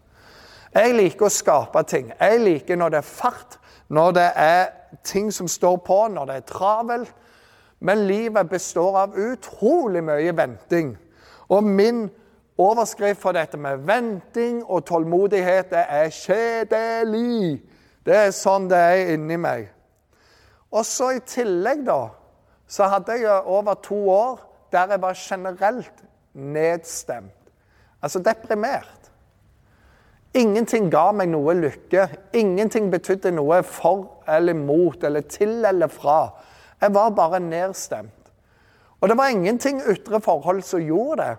Jeg 0.74 0.96
liker 0.98 1.28
å 1.28 1.34
skape 1.34 1.84
ting. 1.90 2.10
Jeg 2.18 2.40
liker 2.42 2.80
når 2.80 2.94
det 2.94 3.02
er 3.02 3.10
fart, 3.10 3.60
når 3.94 4.16
det 4.18 4.30
er 4.40 4.64
ting 5.06 5.30
som 5.34 5.50
står 5.50 5.78
på, 5.86 6.00
når 6.14 6.30
det 6.30 6.38
er 6.40 6.48
travelt. 6.50 7.14
Men 7.84 8.06
livet 8.08 8.50
består 8.50 8.98
av 9.02 9.18
utrolig 9.20 10.04
mye 10.08 10.34
venting. 10.38 10.94
Og 11.52 11.64
min 11.68 12.06
overskrift 12.58 13.22
for 13.22 13.36
dette 13.36 13.60
med 13.60 13.84
venting 13.84 14.62
og 14.64 14.86
tålmodighet, 14.88 15.70
det 15.74 15.84
er 15.90 16.10
kjedelig. 16.16 17.60
Det 18.06 18.16
er 18.16 18.32
sånn 18.36 18.70
det 18.72 18.80
er 18.80 19.14
inni 19.18 19.38
meg. 19.42 19.68
Og 20.74 20.86
så 20.88 21.12
i 21.18 21.22
tillegg, 21.28 21.84
da, 21.86 22.08
så 22.68 22.88
hadde 22.90 23.20
jeg 23.20 23.44
over 23.46 23.78
to 23.84 24.00
år 24.10 24.40
der 24.74 24.96
jeg 24.96 25.02
var 25.02 25.16
generelt 25.18 26.04
nedstemt. 26.34 27.52
Altså 28.02 28.20
deprimert. 28.20 29.12
Ingenting 30.34 30.90
ga 30.92 31.12
meg 31.14 31.30
noe 31.30 31.54
lykke. 31.54 32.08
Ingenting 32.34 32.90
betydde 32.92 33.32
noe 33.38 33.62
for 33.64 34.24
eller 34.28 34.58
mot 34.58 35.04
eller 35.06 35.22
til 35.30 35.62
eller 35.66 35.92
fra. 35.94 36.34
Jeg 36.82 36.94
var 36.94 37.14
bare 37.14 37.40
nedstemt. 37.40 38.32
Og 39.02 39.10
det 39.10 39.18
var 39.18 39.30
ingenting 39.30 39.82
ytre 39.90 40.22
forhold 40.22 40.62
som 40.66 40.82
gjorde 40.82 41.22
det. 41.22 41.34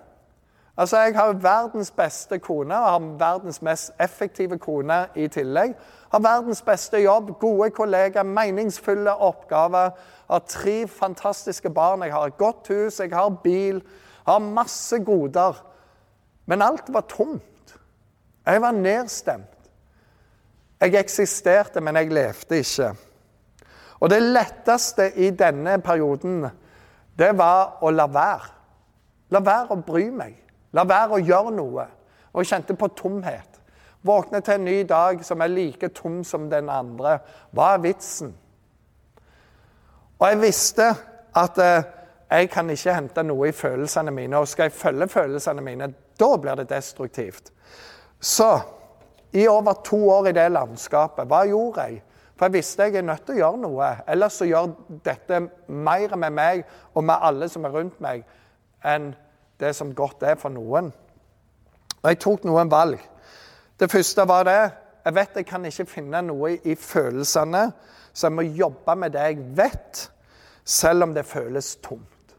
Altså, 0.76 0.99
Jeg 0.99 1.14
har 1.14 1.33
verdens 1.33 1.90
beste 1.90 2.38
kone 2.38 2.75
og 2.75 2.90
har 2.90 2.99
verdens 3.19 3.62
mest 3.62 3.93
effektive 4.00 4.59
kone 4.59 5.07
i 5.14 5.28
tillegg. 5.28 5.75
Har 6.11 6.19
verdens 6.19 6.62
beste 6.62 6.99
jobb, 6.99 7.38
gode 7.38 7.71
kollegaer, 7.71 8.23
meningsfulle 8.23 9.14
oppgaver. 9.14 9.90
Har 10.31 10.38
tre 10.38 10.88
fantastiske 10.88 11.71
barn. 11.71 12.02
Jeg 12.02 12.12
har 12.12 12.26
et 12.26 12.37
godt 12.37 12.69
hus, 12.69 13.00
jeg 13.00 13.11
har 13.12 13.28
bil. 13.28 13.83
Har 14.26 14.38
masse 14.38 14.99
goder. 14.99 15.64
Men 16.47 16.62
alt 16.62 16.88
var 16.88 17.00
tomt. 17.00 17.78
Jeg 18.47 18.62
var 18.62 18.73
nedstemt. 18.73 19.71
Jeg 20.81 20.95
eksisterte, 20.95 21.81
men 21.81 21.97
jeg 21.97 22.12
levde 22.12 22.59
ikke. 22.59 22.95
Og 24.00 24.11
det 24.11 24.23
letteste 24.23 25.12
i 25.16 25.31
denne 25.31 25.78
perioden, 25.81 26.43
det 27.19 27.31
var 27.38 27.78
å 27.81 27.90
la 27.90 28.07
være. 28.11 28.50
La 29.31 29.40
være 29.40 29.71
å 29.71 29.83
bry 29.87 30.11
meg. 30.11 30.43
La 30.75 30.85
være 30.88 31.19
å 31.19 31.23
gjøre 31.23 31.52
noe. 31.54 31.87
Og 32.35 32.43
jeg 32.43 32.50
kjente 32.50 32.76
på 32.78 32.90
tomhet. 32.99 33.61
Våkne 34.04 34.43
til 34.45 34.59
en 34.59 34.66
ny 34.66 34.81
dag 34.88 35.23
som 35.25 35.40
er 35.40 35.52
like 35.52 35.88
tom 35.97 36.23
som 36.26 36.49
den 36.50 36.69
andre. 36.69 37.19
Hva 37.54 37.75
er 37.75 37.85
vitsen? 37.87 38.35
Og 40.19 40.26
jeg 40.28 40.40
visste 40.43 40.90
at 41.35 41.61
eh, 41.62 41.87
jeg 42.31 42.50
kan 42.52 42.71
ikke 42.71 42.95
hente 42.95 43.25
noe 43.26 43.49
i 43.49 43.57
følelsene 43.57 44.12
mine. 44.14 44.38
Og 44.38 44.49
skal 44.50 44.69
jeg 44.69 44.76
følge 44.76 45.09
følelsene 45.09 45.64
mine, 45.64 45.93
da 46.21 46.31
blir 46.40 46.59
det 46.61 46.69
destruktivt. 46.71 47.52
Så 48.21 48.50
i 49.35 49.47
over 49.49 49.81
to 49.85 49.99
år 50.11 50.28
i 50.31 50.37
det 50.37 50.47
landskapet, 50.52 51.26
hva 51.31 51.43
gjorde 51.49 51.87
jeg? 51.88 52.02
For 52.35 52.47
jeg 52.47 52.57
visste 52.57 52.87
jeg 52.87 52.99
er 52.99 53.07
nødt 53.07 53.25
til 53.26 53.37
å 53.37 53.40
gjøre 53.40 53.62
noe. 53.62 53.90
Ellers 54.11 54.38
så 54.38 54.47
gjør 54.47 54.73
dette 55.07 55.40
mer 55.66 56.16
med 56.19 56.35
meg 56.35 56.64
og 56.95 57.04
med 57.07 57.23
alle 57.23 57.49
som 57.50 57.66
er 57.66 57.75
rundt 57.75 58.00
meg, 58.02 58.25
enn 58.85 59.12
det 59.64 59.75
som 59.76 59.94
godt 59.97 60.23
er 60.28 60.38
for 60.40 60.52
noen. 60.52 60.92
Og 62.02 62.09
jeg 62.11 62.21
tok 62.21 62.44
noen 62.44 62.71
valg. 62.71 63.00
Det 63.80 63.90
første 63.90 64.28
var 64.28 64.49
det 64.49 64.62
Jeg 65.04 65.14
vet 65.14 65.37
jeg 65.37 65.47
kan 65.47 65.64
ikke 65.68 65.85
finne 65.85 66.23
noe 66.25 66.54
i 66.64 66.75
følelsene, 66.80 67.66
så 68.12 68.26
jeg 68.30 68.33
må 68.33 68.42
jobbe 68.56 68.94
med 68.97 69.12
det 69.12 69.21
jeg 69.21 69.42
vet, 69.56 70.11
selv 70.64 71.04
om 71.04 71.12
det 71.12 71.26
føles 71.28 71.76
tomt. 71.76 72.33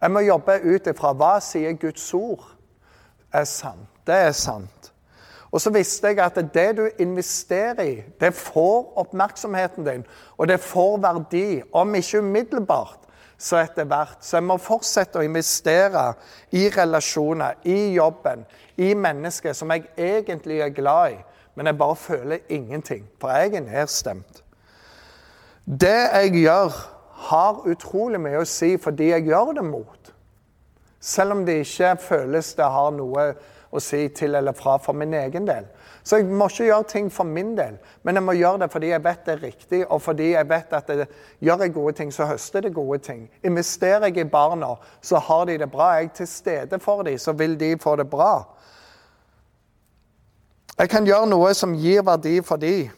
Jeg 0.00 0.10
må 0.12 0.20
jobbe 0.20 0.58
ut 0.68 0.90
ifra 0.92 1.14
hva 1.16 1.38
sier 1.40 1.72
Guds 1.80 2.04
ord 2.12 2.44
er 3.32 3.48
sant. 3.48 3.88
Det 4.04 4.14
er 4.14 4.36
sant. 4.36 4.92
Og 5.48 5.60
så 5.64 5.72
visste 5.72 6.12
jeg 6.12 6.20
at 6.20 6.36
det 6.54 6.68
du 6.76 6.84
investerer 7.00 7.82
i, 7.82 7.96
det 8.20 8.34
får 8.36 8.92
oppmerksomheten 9.00 9.86
din, 9.86 10.04
og 10.36 10.48
det 10.48 10.60
får 10.60 10.98
verdi, 11.00 11.62
om 11.72 11.94
ikke 11.94 12.20
umiddelbart, 12.20 13.07
så 13.38 13.60
etter 13.62 13.86
hvert. 13.88 14.18
Så 14.20 14.36
jeg 14.36 14.46
må 14.48 14.58
fortsette 14.60 15.20
å 15.20 15.24
investere 15.26 16.10
i 16.50 16.66
relasjoner, 16.74 17.60
i 17.64 17.94
jobben, 17.94 18.44
i 18.76 18.92
mennesker 18.98 19.54
som 19.56 19.70
jeg 19.74 19.86
egentlig 19.96 20.60
er 20.64 20.74
glad 20.74 21.14
i, 21.14 21.18
men 21.54 21.70
jeg 21.70 21.78
bare 21.78 21.96
føler 21.98 22.44
ingenting, 22.48 23.06
for 23.20 23.34
jeg 23.34 23.54
er 23.54 23.66
nedstemt. 23.66 24.42
Det 25.64 25.98
jeg 26.12 26.44
gjør, 26.44 26.76
har 27.18 27.64
utrolig 27.66 28.20
mye 28.22 28.44
å 28.44 28.46
si 28.46 28.76
fordi 28.78 29.08
jeg 29.10 29.26
gjør 29.26 29.56
det 29.56 29.64
mot. 29.66 30.12
Selv 31.02 31.34
om 31.34 31.40
det 31.46 31.60
ikke 31.64 31.96
føles 32.02 32.52
det 32.54 32.68
har 32.70 32.92
noe 32.94 33.24
å 33.70 33.80
si 33.82 34.06
til 34.16 34.34
eller 34.38 34.56
fra 34.56 34.78
for 34.80 34.96
min 34.96 35.14
egen 35.14 35.46
del. 35.48 35.66
Så 36.02 36.20
jeg 36.20 36.28
må 36.30 36.46
ikke 36.48 36.68
gjøre 36.70 36.88
ting 36.88 37.10
for 37.12 37.28
min 37.28 37.54
del, 37.56 37.76
men 38.02 38.16
jeg 38.16 38.24
må 38.24 38.34
gjøre 38.38 38.62
det 38.62 38.70
fordi 38.72 38.92
jeg 38.94 39.04
vet 39.04 39.26
det 39.26 39.34
er 39.34 39.42
riktig, 39.44 39.80
og 39.86 40.00
fordi 40.02 40.30
jeg 40.30 40.48
vet 40.48 40.72
at 40.78 40.88
det, 40.88 41.08
gjør 41.44 41.64
jeg 41.66 41.74
gode 41.74 41.96
ting, 41.98 42.12
så 42.14 42.28
høster 42.30 42.64
det 42.64 42.74
gode 42.74 42.98
ting. 43.04 43.26
Investerer 43.44 44.08
jeg 44.08 44.24
i 44.24 44.30
barna, 44.30 44.74
så 45.02 45.20
har 45.20 45.44
de 45.46 45.58
det 45.58 45.70
bra. 45.70 45.90
Er 45.94 46.06
jeg 46.06 46.14
til 46.20 46.30
stede 46.30 46.80
for 46.80 47.02
dem, 47.02 47.18
så 47.18 47.32
vil 47.36 47.58
de 47.60 47.74
få 47.80 47.96
det 47.96 48.08
bra. 48.10 48.32
Jeg 50.78 50.88
kan 50.88 51.06
gjøre 51.06 51.28
noe 51.28 51.52
som 51.58 51.74
gir 51.76 52.04
verdi 52.06 52.38
for 52.46 52.56
dem, 52.56 52.88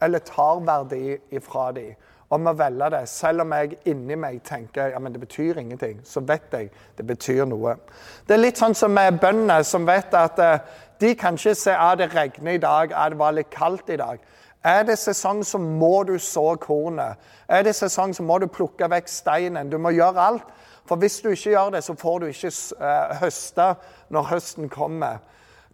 eller 0.00 0.24
tar 0.24 0.64
verdi 0.64 1.18
ifra 1.34 1.72
dem 1.74 1.94
om 2.32 2.46
å 2.48 2.54
velge 2.56 2.88
det, 2.94 3.02
selv 3.10 3.44
om 3.44 3.52
jeg 3.52 3.78
inni 3.90 4.16
meg 4.18 4.40
tenker 4.46 4.94
ja, 4.94 5.00
men 5.02 5.12
det 5.12 5.20
betyr 5.22 5.60
ingenting, 5.60 6.00
så 6.08 6.22
vet 6.24 6.52
jeg 6.52 6.70
det 6.96 7.06
betyr 7.06 7.44
noe. 7.48 7.76
Det 8.26 8.36
er 8.36 8.42
litt 8.42 8.60
sånn 8.60 8.76
som 8.78 8.94
med 8.94 9.20
bøndene 9.22 9.60
som 9.66 9.86
vet 9.86 10.14
at 10.18 10.40
uh, 10.40 10.80
de 11.00 11.12
kan 11.18 11.36
ikke 11.38 11.56
se 11.58 11.74
at 11.74 12.00
det 12.00 12.12
regner 12.14 12.56
i 12.56 12.62
dag, 12.62 12.94
at 12.94 13.12
det 13.12 13.20
var 13.20 13.36
litt 13.36 13.52
kaldt 13.52 13.92
i 13.92 14.00
dag. 14.00 14.22
Er 14.64 14.86
det 14.88 14.96
sesong, 14.96 15.42
så 15.44 15.58
må 15.60 16.06
du 16.08 16.14
så 16.18 16.54
kornet. 16.56 17.20
Er 17.48 17.66
det 17.66 17.74
sesong, 17.76 18.14
så 18.16 18.24
må 18.24 18.38
du 18.40 18.46
plukke 18.48 18.88
vekk 18.88 19.10
steinen. 19.12 19.68
Du 19.68 19.76
må 19.76 19.92
gjøre 19.92 20.28
alt. 20.30 20.54
For 20.88 21.00
hvis 21.00 21.18
du 21.20 21.30
ikke 21.32 21.52
gjør 21.52 21.74
det, 21.74 21.82
så 21.84 21.96
får 22.00 22.18
du 22.22 22.26
ikke 22.30 22.52
uh, 22.80 23.12
høste 23.20 23.68
når 24.12 24.30
høsten 24.32 24.72
kommer. 24.72 25.20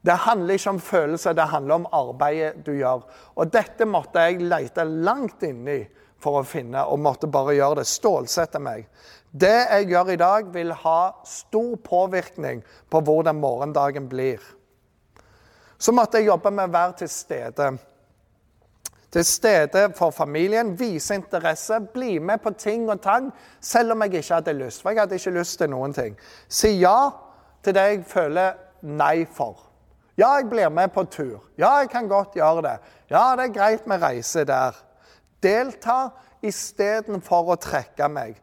Det 0.02 0.16
handler 0.24 0.56
ikke 0.56 0.70
om 0.70 0.80
følelser, 0.80 1.32
det 1.36 1.48
handler 1.52 1.74
om 1.74 1.88
arbeidet 1.92 2.66
du 2.66 2.72
gjør. 2.72 3.04
Og 3.36 3.52
dette 3.52 3.84
måtte 3.84 4.22
jeg 4.24 4.40
lete 4.42 4.84
langt 4.84 5.42
inni 5.44 5.82
for 6.20 6.40
å 6.40 6.46
finne, 6.46 6.84
og 6.84 7.00
måtte 7.00 7.30
bare 7.30 7.56
gjøre 7.56 7.80
det. 7.80 7.88
Stålsette 7.88 8.60
meg. 8.62 8.86
Det 9.30 9.54
jeg 9.54 9.90
gjør 9.92 10.14
i 10.14 10.18
dag, 10.20 10.48
vil 10.54 10.72
ha 10.82 11.00
stor 11.26 11.76
påvirkning 11.84 12.64
på 12.90 13.02
hvordan 13.06 13.38
morgendagen 13.40 14.08
blir. 14.10 14.42
Så 15.80 15.94
måtte 15.96 16.20
jeg 16.20 16.28
jobbe 16.28 16.52
med 16.52 16.68
å 16.68 16.74
være 16.74 16.98
til 17.00 17.08
stede. 17.12 17.70
Til 19.10 19.24
stede 19.26 19.86
for 19.98 20.14
familien, 20.14 20.74
vise 20.78 21.16
interesse, 21.18 21.80
bli 21.94 22.18
med 22.22 22.42
på 22.44 22.52
ting 22.58 22.84
og 22.90 23.00
tang, 23.02 23.30
selv 23.60 23.96
om 23.96 24.04
jeg 24.04 24.20
ikke 24.20 24.36
hadde 24.36 24.58
lyst. 24.58 24.82
For 24.82 24.92
jeg 24.92 25.02
hadde 25.02 25.18
ikke 25.18 25.34
lyst 25.38 25.58
til 25.58 25.72
noen 25.72 25.96
ting. 25.96 26.18
Si 26.48 26.76
ja 26.78 27.10
til 27.64 27.74
det 27.74 27.86
jeg 27.88 28.04
føler 28.06 28.60
nei 28.86 29.24
for. 29.26 29.66
Ja, 30.18 30.34
jeg 30.36 30.50
blir 30.50 30.68
med 30.68 30.92
på 30.92 31.06
tur. 31.08 31.40
Ja, 31.58 31.78
jeg 31.80 31.90
kan 31.90 32.08
godt 32.08 32.36
gjøre 32.36 32.62
det. 32.66 32.76
Ja, 33.10 33.32
det 33.38 33.48
er 33.48 33.56
greit 33.56 33.86
med 33.88 34.02
reise 34.02 34.44
der 34.44 34.76
delta 35.42 36.10
istedenfor 36.42 37.54
å 37.54 37.58
trekke 37.60 38.08
meg. 38.12 38.36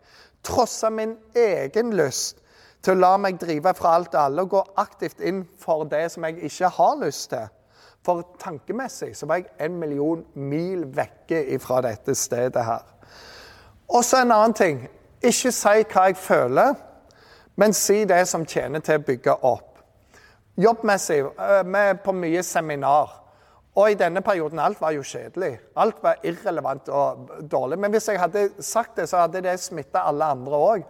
Trosse 0.45 0.89
min 0.93 1.15
egen 1.35 1.93
lyst 1.97 2.41
til 2.83 2.95
å 2.95 3.01
la 3.01 3.13
meg 3.19 3.39
drive 3.41 3.73
fra 3.75 3.95
alt 3.97 4.13
og 4.15 4.21
alle 4.21 4.45
og 4.45 4.53
gå 4.53 4.63
aktivt 4.79 5.21
inn 5.21 5.41
for 5.59 5.87
det 5.89 6.05
som 6.13 6.27
jeg 6.27 6.39
ikke 6.49 6.71
har 6.77 6.99
lyst 7.01 7.31
til. 7.33 7.47
For 8.05 8.23
tankemessig 8.39 9.15
så 9.17 9.27
var 9.27 9.41
jeg 9.41 9.49
en 9.65 9.79
million 9.79 10.21
mil 10.33 10.85
vekke 10.95 11.43
fra 11.59 11.81
dette 11.83 12.15
stedet 12.15 12.63
her. 12.63 12.85
Og 13.87 14.05
så 14.05 14.21
en 14.21 14.31
annen 14.31 14.55
ting. 14.55 14.85
Ikke 15.23 15.51
si 15.51 15.83
hva 15.89 16.05
jeg 16.07 16.17
føler, 16.21 16.75
men 17.57 17.73
si 17.73 18.03
det 18.05 18.21
som 18.29 18.45
tjener 18.45 18.83
til 18.85 18.99
å 18.99 19.05
bygge 19.07 19.33
opp. 19.49 19.79
Jobbmessig, 20.57 21.19
eh, 21.19 21.63
vi 21.65 21.77
er 21.77 21.93
på 22.03 22.11
mye 22.11 22.43
seminar. 22.43 23.26
Og 23.77 23.91
i 23.91 23.97
denne 23.97 24.23
perioden 24.25 24.59
alt 24.59 24.79
var 24.81 24.95
jo 24.95 25.03
kjedelig. 25.05 25.51
Alt 25.77 25.99
var 26.01 26.23
irrelevant 26.25 26.89
og 26.89 27.27
dårlig. 27.51 27.77
Men 27.79 27.93
hvis 27.93 28.07
jeg 28.09 28.19
hadde 28.19 28.47
sagt 28.65 28.97
det, 28.97 29.05
så 29.09 29.25
hadde 29.25 29.43
det 29.45 29.59
smitta 29.61 30.01
alle 30.09 30.31
andre 30.33 30.61
òg. 30.71 30.87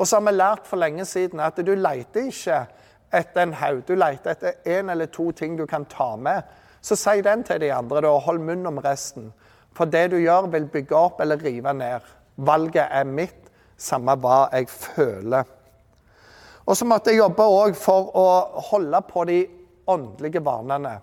Og 0.00 0.08
så 0.08 0.16
har 0.16 0.24
vi 0.24 0.32
lært 0.32 0.68
for 0.68 0.80
lenge 0.80 1.04
siden 1.04 1.42
at 1.44 1.60
du 1.60 1.74
leter 1.76 2.30
ikke 2.30 2.62
etter 3.12 3.42
en 3.42 3.52
haug. 3.60 3.82
Du 3.84 3.92
leter 3.98 4.32
etter 4.32 4.56
én 4.64 4.88
eller 4.92 5.10
to 5.12 5.28
ting 5.36 5.58
du 5.58 5.66
kan 5.68 5.84
ta 5.84 6.14
med. 6.16 6.48
Så 6.80 6.96
si 6.96 7.20
den 7.20 7.44
til 7.44 7.60
de 7.60 7.74
andre, 7.76 8.08
og 8.08 8.22
hold 8.24 8.40
munn 8.40 8.64
om 8.66 8.80
resten. 8.80 9.28
For 9.76 9.84
det 9.84 10.10
du 10.14 10.16
gjør, 10.16 10.48
vil 10.48 10.70
bygge 10.72 10.96
opp 10.96 11.20
eller 11.20 11.36
rive 11.44 11.74
ned. 11.76 12.08
Valget 12.36 12.86
er 12.88 13.04
mitt, 13.04 13.50
samme 13.76 14.16
hva 14.16 14.46
jeg 14.54 14.68
føler. 14.72 15.44
Og 16.64 16.76
så 16.76 16.88
måtte 16.88 17.12
jeg 17.12 17.20
jobbe 17.20 17.44
òg 17.44 17.76
for 17.76 18.08
å 18.16 18.26
holde 18.70 19.04
på 19.08 19.28
de 19.28 19.38
åndelige 19.90 20.40
vanene. 20.44 20.96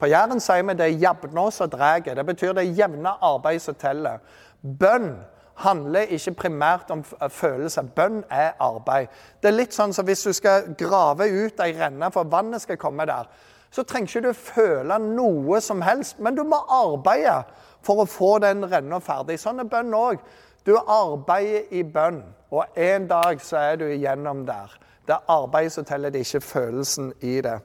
På 0.00 0.08
Jæren 0.08 0.40
sier 0.40 0.64
vi 0.64 0.74
det 0.78 0.86
er 0.86 1.00
jevna 1.02 1.50
som 1.52 1.70
drar. 1.70 2.00
Det 2.00 2.26
betyr 2.26 2.54
det 2.56 2.64
er 2.64 2.78
jevne 2.78 3.12
arbeid 3.20 3.60
som 3.60 3.74
teller. 3.74 4.18
Bønn 4.62 5.12
handler 5.60 6.08
ikke 6.08 6.34
primært 6.34 6.90
om 6.90 7.04
følelser. 7.04 7.82
Bønn 7.96 8.22
er 8.30 8.54
arbeid. 8.60 9.10
Det 9.42 9.50
er 9.50 9.58
litt 9.58 9.76
sånn 9.76 9.92
som 9.92 10.08
hvis 10.08 10.24
du 10.24 10.32
skal 10.32 10.72
grave 10.80 11.28
ut 11.28 11.60
ei 11.60 11.74
renne 11.76 12.08
for 12.14 12.28
vannet 12.32 12.64
skal 12.64 12.80
komme 12.80 13.04
der, 13.08 13.28
så 13.70 13.84
trenger 13.86 14.08
ikke 14.08 14.28
du 14.28 14.32
føle 14.34 14.96
noe 14.98 15.60
som 15.62 15.82
helst, 15.84 16.18
men 16.18 16.34
du 16.34 16.42
må 16.48 16.58
arbeide 16.74 17.42
for 17.86 18.02
å 18.02 18.08
få 18.08 18.38
den 18.42 18.64
renna 18.72 18.98
ferdig. 19.04 19.38
Sånn 19.38 19.60
er 19.62 19.68
bønn 19.70 19.94
òg. 19.94 20.24
Du 20.66 20.74
arbeider 20.80 21.70
i 21.76 21.84
bønn, 21.84 22.22
og 22.50 22.76
en 22.76 23.06
dag 23.08 23.40
så 23.44 23.60
er 23.60 23.78
du 23.80 23.86
igjennom 23.88 24.42
der. 24.48 24.74
Det 25.06 25.16
er 25.16 25.32
arbeidet 25.32 25.76
som 25.76 25.84
teller, 25.84 26.10
det 26.10 26.20
er 26.20 26.28
ikke 26.28 26.48
følelsen 26.48 27.12
i 27.20 27.38
det. 27.44 27.58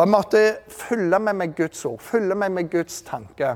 Og 0.00 0.06
jeg 0.06 0.12
måtte 0.14 0.40
fylle 0.72 1.18
meg 1.20 1.34
med 1.36 1.50
Guds 1.58 1.82
ord, 1.84 1.98
fylle 2.00 2.32
meg 2.32 2.54
med 2.56 2.70
Guds 2.72 3.02
tanke. 3.04 3.50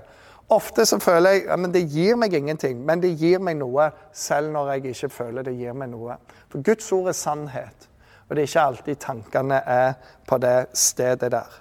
Ofte 0.52 0.84
så 0.84 0.98
føler 1.00 1.38
jeg 1.38 1.46
at 1.48 1.70
det 1.72 1.80
gir 1.88 2.18
meg 2.20 2.34
ingenting, 2.36 2.82
men 2.84 3.00
det 3.00 3.14
gir 3.16 3.40
meg 3.40 3.56
noe 3.56 3.86
selv 4.12 4.52
når 4.52 4.74
jeg 4.74 4.90
ikke 4.90 5.08
føler 5.08 5.46
det 5.46 5.54
gir 5.56 5.72
meg 5.72 5.88
noe. 5.94 6.18
For 6.52 6.60
Guds 6.60 6.90
ord 6.92 7.08
er 7.08 7.16
sannhet, 7.16 7.86
og 8.28 8.36
det 8.36 8.42
er 8.42 8.50
ikke 8.50 8.66
alltid 8.68 9.00
tankene 9.00 9.62
er 9.64 9.96
på 10.28 10.36
det 10.44 10.58
stedet 10.76 11.32
der. 11.32 11.56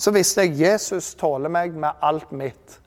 Så 0.00 0.14
visste 0.16 0.48
jeg 0.48 0.56
Jesus 0.56 1.12
tåler 1.20 1.52
meg 1.52 1.76
med 1.76 2.00
alt 2.00 2.32
mitt, 2.32 2.78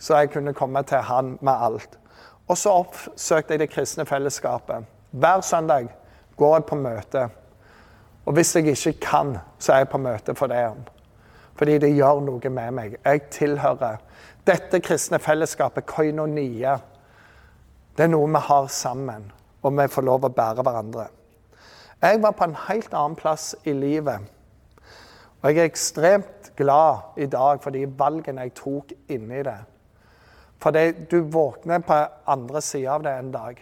så 0.00 0.22
jeg 0.22 0.32
kunne 0.32 0.56
komme 0.56 0.80
til 0.88 1.04
han 1.04 1.36
med 1.44 1.52
alt. 1.52 2.00
Og 2.48 2.56
så 2.56 2.72
oppsøkte 2.80 3.58
jeg 3.58 3.66
det 3.66 3.70
kristne 3.76 4.08
fellesskapet. 4.08 4.88
Hver 5.12 5.44
søndag 5.44 5.92
går 6.40 6.56
jeg 6.56 6.68
på 6.72 6.80
møte. 6.80 7.28
Og 8.26 8.32
hvis 8.32 8.56
jeg 8.56 8.66
ikke 8.66 8.92
kan, 9.00 9.36
så 9.58 9.72
er 9.72 9.82
jeg 9.82 9.88
på 9.88 9.98
møte 9.98 10.34
for 10.34 10.46
det. 10.46 10.66
Fordi 11.58 11.78
det 11.78 11.94
gjør 11.94 12.20
noe 12.22 12.50
med 12.50 12.74
meg. 12.76 12.96
Jeg 13.04 13.22
tilhører 13.34 13.98
dette 14.46 14.80
kristne 14.80 15.18
fellesskapet, 15.18 15.86
koinonia. 15.86 16.76
Det 17.96 18.06
er 18.06 18.12
noe 18.12 18.28
vi 18.30 18.44
har 18.46 18.70
sammen, 18.72 19.26
og 19.62 19.74
vi 19.78 19.88
får 19.90 20.06
lov 20.06 20.24
å 20.26 20.32
bære 20.32 20.62
hverandre. 20.62 21.08
Jeg 22.02 22.22
var 22.22 22.34
på 22.34 22.46
en 22.48 22.56
helt 22.68 22.94
annen 22.94 23.18
plass 23.18 23.52
i 23.64 23.74
livet. 23.76 24.22
Og 25.42 25.50
jeg 25.50 25.58
er 25.58 25.70
ekstremt 25.70 26.50
glad 26.56 27.18
i 27.18 27.26
dag 27.26 27.60
for 27.62 27.74
de 27.74 27.84
valgene 27.98 28.46
jeg 28.46 28.54
tok 28.58 28.94
inni 29.10 29.42
det. 29.46 29.58
Fordi 30.62 30.92
du 31.10 31.20
våkner 31.30 31.82
på 31.82 31.98
andre 32.30 32.62
sida 32.62 32.94
av 32.94 33.06
det 33.06 33.14
en 33.18 33.32
dag. 33.34 33.58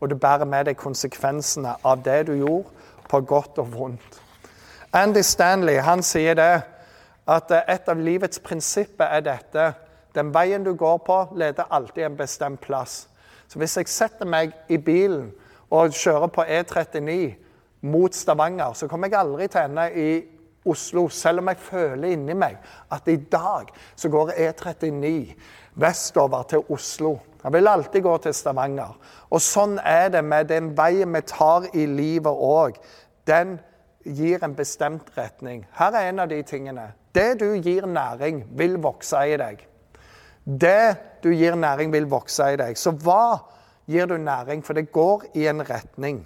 Og 0.00 0.10
du 0.10 0.16
bærer 0.16 0.48
med 0.48 0.66
deg 0.66 0.80
konsekvensene 0.80 1.76
av 1.84 2.00
det 2.04 2.26
du 2.28 2.32
gjorde, 2.34 2.72
på 3.12 3.20
godt 3.28 3.60
og 3.60 3.72
vondt. 3.76 4.20
Andy 4.92 5.22
Stanley 5.24 5.80
han 5.84 6.02
sier 6.04 6.36
det 6.36 6.52
at 7.28 7.54
et 7.60 7.88
av 7.88 8.00
livets 8.00 8.40
prinsipper 8.44 9.12
er 9.12 9.24
dette. 9.24 9.70
Den 10.16 10.32
veien 10.34 10.64
du 10.64 10.74
går 10.76 10.98
på, 11.06 11.18
leder 11.36 11.70
alltid 11.70 12.08
en 12.08 12.18
bestemt 12.18 12.60
plass. 12.60 13.06
Så 13.48 13.60
hvis 13.60 13.76
jeg 13.76 13.88
setter 13.92 14.28
meg 14.28 14.52
i 14.72 14.78
bilen 14.80 15.30
og 15.72 15.96
kjører 15.96 16.32
på 16.32 16.44
E39 16.44 17.16
mot 17.88 18.14
Stavanger, 18.14 18.72
så 18.76 18.88
kommer 18.88 19.08
jeg 19.08 19.20
aldri 19.20 19.48
til 19.48 19.60
å 19.60 19.64
ende 19.68 19.88
i 19.92 20.12
Oslo, 20.68 21.08
selv 21.10 21.42
om 21.42 21.50
jeg 21.50 21.58
føler 21.58 22.12
inni 22.14 22.36
meg 22.38 22.60
at 22.94 23.08
i 23.10 23.16
dag 23.16 23.72
så 23.98 24.08
går 24.12 24.36
E39 24.36 25.32
vestover 25.82 26.44
til 26.52 26.68
Oslo. 26.70 27.16
Han 27.42 27.52
vil 27.52 27.68
alltid 27.68 28.02
gå 28.02 28.16
til 28.22 28.34
Stavanger. 28.34 28.92
Og 29.30 29.42
sånn 29.42 29.78
er 29.82 30.12
det 30.14 30.22
med 30.24 30.50
den 30.52 30.70
veien 30.78 31.10
vi 31.16 31.24
tar 31.26 31.66
i 31.74 31.88
livet 31.90 32.30
òg. 32.30 32.78
Den 33.28 33.58
gir 34.04 34.42
en 34.44 34.54
bestemt 34.54 35.12
retning. 35.16 35.66
Her 35.78 35.94
er 35.94 36.08
en 36.10 36.22
av 36.24 36.28
de 36.30 36.40
tingene. 36.42 36.88
Det 37.14 37.38
du 37.40 37.54
gir 37.54 37.86
næring, 37.86 38.42
vil 38.58 38.78
vokse 38.82 39.20
i 39.28 39.36
deg. 39.38 39.62
Det 40.44 40.96
du 41.22 41.30
gir 41.30 41.54
næring, 41.54 41.92
vil 41.92 42.08
vokse 42.10 42.52
i 42.54 42.58
deg. 42.58 42.78
Så 42.78 42.94
hva 43.04 43.38
gir 43.86 44.08
du 44.10 44.16
næring? 44.18 44.64
For 44.66 44.74
det 44.74 44.90
går 44.92 45.28
i 45.38 45.46
en 45.50 45.62
retning. 45.68 46.22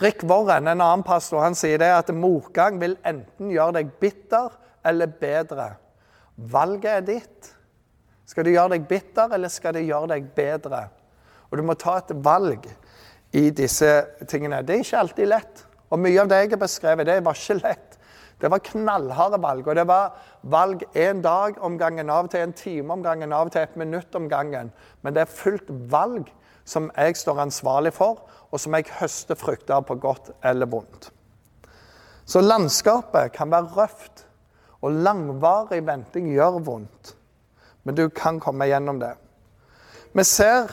Rick 0.00 0.22
Warren, 0.24 0.68
en 0.68 0.80
annen 0.80 1.02
pastor, 1.04 1.42
han 1.44 1.56
sier 1.58 1.80
det 1.80 1.90
at 1.92 2.12
motgang 2.16 2.78
vil 2.80 2.96
enten 3.04 3.50
gjøre 3.52 3.80
deg 3.80 3.90
bitter 4.00 4.54
eller 4.86 5.10
bedre. 5.20 5.74
Valget 6.36 6.92
er 6.94 7.02
ditt. 7.04 7.50
Skal 8.24 8.46
det 8.46 8.54
gjøre 8.54 8.76
deg 8.76 8.86
bitter, 8.88 9.34
eller 9.34 9.52
skal 9.52 9.74
det 9.76 9.84
gjøre 9.84 10.14
deg 10.14 10.30
bedre? 10.36 10.86
Og 11.50 11.58
du 11.58 11.66
må 11.66 11.74
ta 11.76 11.98
et 11.98 12.14
valg 12.24 12.68
i 13.32 13.50
disse 13.50 13.90
tingene. 14.28 14.62
Det 14.66 14.74
er 14.74 14.84
ikke 14.84 15.04
alltid 15.04 15.30
lett. 15.30 15.64
Og 15.90 15.98
mye 15.98 16.20
av 16.22 16.30
det 16.30 16.42
jeg 16.42 16.52
har 16.52 16.62
beskrevet, 16.62 17.06
det 17.06 17.20
var 17.24 17.38
ikke 17.38 17.58
lett. 17.60 17.96
Det 18.40 18.48
var 18.50 18.62
knallharde 18.64 19.40
valg. 19.42 19.68
Og 19.68 19.76
det 19.76 19.86
var 19.88 20.16
valg 20.42 20.84
en 20.96 21.22
dag 21.22 21.58
om 21.64 21.78
gangen, 21.78 22.10
av 22.10 22.28
og 22.28 22.32
til 22.32 22.46
en 22.46 22.56
time 22.56 22.94
om 22.94 23.04
gangen, 23.04 23.32
av 23.32 23.50
og 23.50 23.54
til 23.54 23.66
et 23.66 23.78
minutt 23.80 24.14
om 24.16 24.28
gangen. 24.30 24.72
Men 25.02 25.14
det 25.14 25.24
er 25.24 25.34
fullt 25.34 25.70
valg 25.92 26.30
som 26.64 26.90
jeg 26.96 27.18
står 27.18 27.42
ansvarlig 27.44 27.92
for, 27.96 28.24
og 28.50 28.60
som 28.60 28.74
jeg 28.74 28.90
høster 29.00 29.38
frukter 29.38 29.76
av 29.78 29.86
på 29.88 29.98
godt 30.00 30.32
eller 30.46 30.70
vondt. 30.70 31.10
Så 32.24 32.42
landskapet 32.42 33.32
kan 33.34 33.50
være 33.50 33.74
røft. 33.76 34.26
Og 34.80 34.94
langvarig 35.04 35.82
venting 35.84 36.30
gjør 36.32 36.62
vondt, 36.64 37.10
men 37.84 37.96
du 37.98 38.06
kan 38.08 38.38
komme 38.40 38.64
gjennom 38.64 38.96
det. 39.02 39.12
Vi 40.16 40.24
ser 40.24 40.72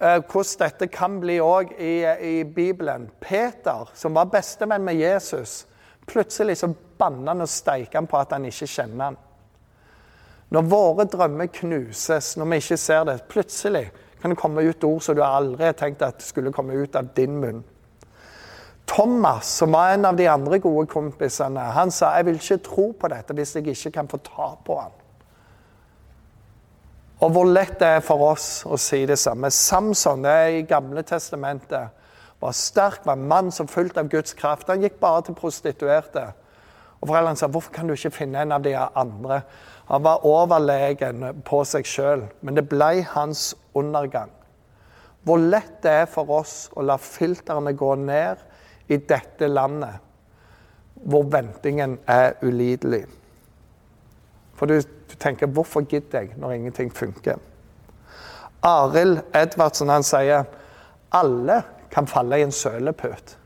hvordan 0.00 0.58
dette 0.62 0.86
kan 0.88 1.18
bli 1.20 1.36
òg 1.44 1.74
i, 1.76 1.94
i, 2.04 2.44
Bibelen. 2.44 3.10
Peter, 3.20 3.90
som 3.94 4.14
var 4.16 4.30
bestevenn 4.32 4.84
med 4.84 4.96
Jesus, 4.96 5.66
plutselig 6.08 6.56
så 6.58 6.70
banner 6.98 7.34
han 7.34 7.44
og 7.44 7.48
steiker 7.48 8.00
han 8.00 8.08
på 8.08 8.20
at 8.20 8.32
han 8.32 8.48
ikke 8.48 8.68
kjenner 8.68 9.10
han. 9.10 9.18
Når 10.50 10.70
våre 10.72 11.04
drømmer 11.06 11.50
knuses, 11.60 12.32
når 12.36 12.48
vi 12.50 12.62
ikke 12.62 12.78
ser 12.80 13.04
det, 13.06 13.20
plutselig 13.28 13.90
kan 14.20 14.32
det 14.32 14.40
komme 14.40 14.64
ut 14.64 14.84
ord 14.84 15.04
som 15.04 15.16
du 15.16 15.22
aldri 15.24 15.68
har 15.68 15.76
tenkt 15.78 16.02
at 16.02 16.24
skulle 16.24 16.52
komme 16.52 16.74
ut 16.74 16.96
av 16.96 17.12
din 17.16 17.36
munn. 17.40 17.60
Thomas, 18.90 19.46
som 19.60 19.72
var 19.72 19.92
en 19.92 20.04
av 20.04 20.16
de 20.16 20.26
andre 20.28 20.58
gode 20.58 20.88
kompisene, 20.90 21.62
han 21.76 21.92
sa 21.94 22.16
jeg 22.16 22.26
vil 22.26 22.40
ikke 22.40 22.62
tro 22.66 22.88
på 22.98 23.12
dette 23.12 23.36
hvis 23.36 23.54
jeg 23.54 23.68
ikke 23.70 23.92
kan 24.00 24.10
få 24.10 24.18
ta 24.26 24.48
på 24.66 24.80
han. 24.80 24.96
Og 27.20 27.32
hvor 27.34 27.48
lett 27.48 27.76
det 27.80 27.88
er 27.98 28.04
for 28.04 28.22
oss 28.30 28.62
å 28.64 28.78
si 28.80 29.02
det 29.08 29.18
samme. 29.20 29.50
Samson 29.52 30.24
det 30.24 30.36
er 30.44 30.54
i 30.56 30.68
Gamle 30.68 31.04
testamentet 31.04 31.96
var 32.40 32.54
sterk, 32.56 33.04
var 33.04 33.18
en 33.18 33.28
mann 33.28 33.50
som 33.52 33.68
fulgte 33.68 34.00
av 34.00 34.08
Guds 34.08 34.32
kraft. 34.32 34.70
Han 34.72 34.80
gikk 34.80 34.96
bare 35.02 35.26
til 35.26 35.36
prostituerte. 35.36 36.30
Og 37.00 37.08
Foreldrene 37.08 37.36
sa 37.36 37.48
hvorfor 37.52 37.74
kan 37.74 37.88
du 37.88 37.92
ikke 37.92 38.12
finne 38.22 38.40
en 38.40 38.56
av 38.56 38.64
de 38.64 38.72
andre? 38.76 39.42
Han 39.90 40.04
var 40.04 40.24
overlegen 40.24 41.26
på 41.44 41.62
seg 41.68 41.88
sjøl, 41.88 42.24
men 42.40 42.56
det 42.56 42.68
ble 42.70 43.02
hans 43.12 43.50
undergang. 43.76 44.32
Hvor 45.26 45.40
lett 45.40 45.82
det 45.84 45.92
er 46.04 46.08
for 46.08 46.30
oss 46.32 46.70
å 46.72 46.84
la 46.86 46.96
filtrene 47.00 47.74
gå 47.76 47.92
ned 48.00 48.40
i 48.88 48.96
dette 48.96 49.48
landet 49.50 50.00
hvor 51.00 51.26
ventingen 51.32 51.98
er 52.08 52.34
ulidelig. 52.44 53.04
For 54.56 54.68
du, 54.68 54.80
du 55.10 55.16
tenker 55.16 55.46
'hvorfor 55.46 55.80
gidder 55.80 56.20
jeg 56.20 56.34
når 56.36 56.52
ingenting 56.52 56.92
funker'? 56.92 57.38
Arild 58.62 59.20
Edvardsen 59.34 59.88
han 59.88 60.02
sier 60.02 60.44
alle 61.12 61.62
kan 61.90 62.06
falle 62.06 62.38
i 62.38 62.42
en 62.42 62.52
sølepytt. 62.52 63.36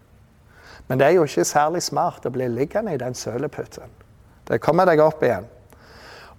Men 0.88 0.98
det 0.98 1.06
er 1.06 1.10
jo 1.16 1.24
ikke 1.24 1.44
særlig 1.44 1.82
smart 1.82 2.26
å 2.26 2.30
bli 2.30 2.48
liggende 2.48 2.94
i 2.94 3.00
den 3.00 3.14
sølepytten. 3.14 3.88
Det 4.48 4.60
kommer 4.60 4.84
deg 4.84 5.00
opp 5.00 5.22
igjen. 5.22 5.46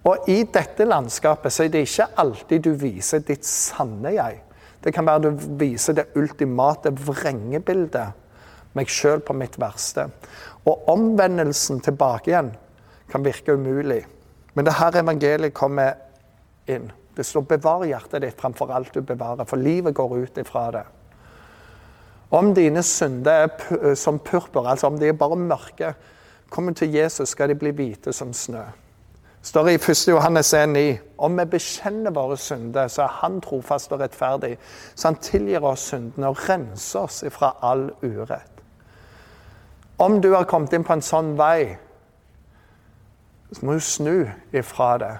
Og 0.06 0.28
i 0.30 0.42
dette 0.54 0.84
landskapet 0.86 1.52
så 1.52 1.64
er 1.64 1.68
det 1.68 1.82
ikke 1.88 2.12
alltid 2.22 2.62
du 2.62 2.70
viser 2.78 3.24
ditt 3.26 3.44
sanne 3.44 4.12
jeg. 4.14 4.42
Det 4.84 4.92
kan 4.94 5.06
være 5.06 5.32
du 5.32 5.46
viser 5.58 5.96
det 5.98 6.12
ultimate 6.14 6.92
vrengebildet 6.94 8.12
meg 8.76 8.92
sjøl 8.92 9.22
på 9.24 9.34
mitt 9.34 9.56
verste. 9.58 10.06
Og 10.68 10.88
omvendelsen 10.92 11.80
tilbake 11.82 12.30
igjen 12.30 12.52
kan 13.10 13.24
virke 13.24 13.56
umulig. 13.56 14.04
Men 14.56 14.64
det 14.64 14.78
her 14.78 14.96
evangeliet 14.96 15.54
kommer 15.54 15.98
inn. 16.66 16.88
Det 17.16 17.24
står 17.26 17.40
'bevar 17.40 17.84
hjertet 17.84 18.22
ditt 18.22 18.40
framfor 18.40 18.72
alt 18.72 18.94
du 18.94 19.00
bevarer', 19.00 19.44
for 19.44 19.56
livet 19.56 19.94
går 19.94 20.16
ut 20.16 20.38
ifra 20.38 20.70
det. 20.70 20.84
Om 22.30 22.54
dine 22.54 22.82
synder 22.82 23.32
er 23.32 23.94
som 23.94 24.18
purpur, 24.18 24.66
altså 24.68 24.86
om 24.86 24.98
de 24.98 25.08
er 25.08 25.12
bare 25.12 25.36
mørke, 25.36 25.94
kommer 26.50 26.72
til 26.72 26.94
Jesus, 26.94 27.28
skal 27.28 27.48
de 27.48 27.54
bli 27.54 27.70
hvite 27.70 28.12
som 28.12 28.32
snø. 28.32 28.62
står 29.42 29.68
i 29.68 29.74
1. 29.74 30.08
Johannes 30.08 30.54
1,9.: 30.54 30.98
Om 31.18 31.38
vi 31.38 31.44
bekjenner 31.44 32.10
våre 32.10 32.36
synder, 32.36 32.88
så 32.88 33.02
er 33.02 33.08
Han 33.08 33.40
trofast 33.40 33.92
og 33.92 34.00
rettferdig, 34.00 34.58
så 34.94 35.08
Han 35.08 35.14
tilgir 35.14 35.64
oss 35.64 35.80
syndene 35.80 36.28
og 36.28 36.48
renser 36.48 37.00
oss 37.00 37.22
ifra 37.22 37.56
all 37.62 37.90
urett. 38.02 38.62
Om 39.98 40.20
du 40.20 40.34
har 40.34 40.44
kommet 40.44 40.72
inn 40.72 40.84
på 40.84 40.92
en 40.92 41.02
sånn 41.02 41.36
vei, 41.38 41.76
så 43.52 43.66
må 43.66 43.76
du 43.76 43.80
snu 43.80 44.26
ifra 44.52 44.96
det. 44.98 45.12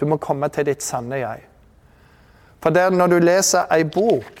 Du 0.00 0.06
må 0.06 0.16
komme 0.16 0.48
til 0.48 0.66
ditt 0.66 0.82
sanne 0.82 1.20
jeg. 1.20 1.44
For 2.62 2.72
der, 2.72 2.90
når 2.90 3.12
du 3.12 3.18
leser 3.20 3.68
ei 3.74 3.84
bok, 3.84 4.40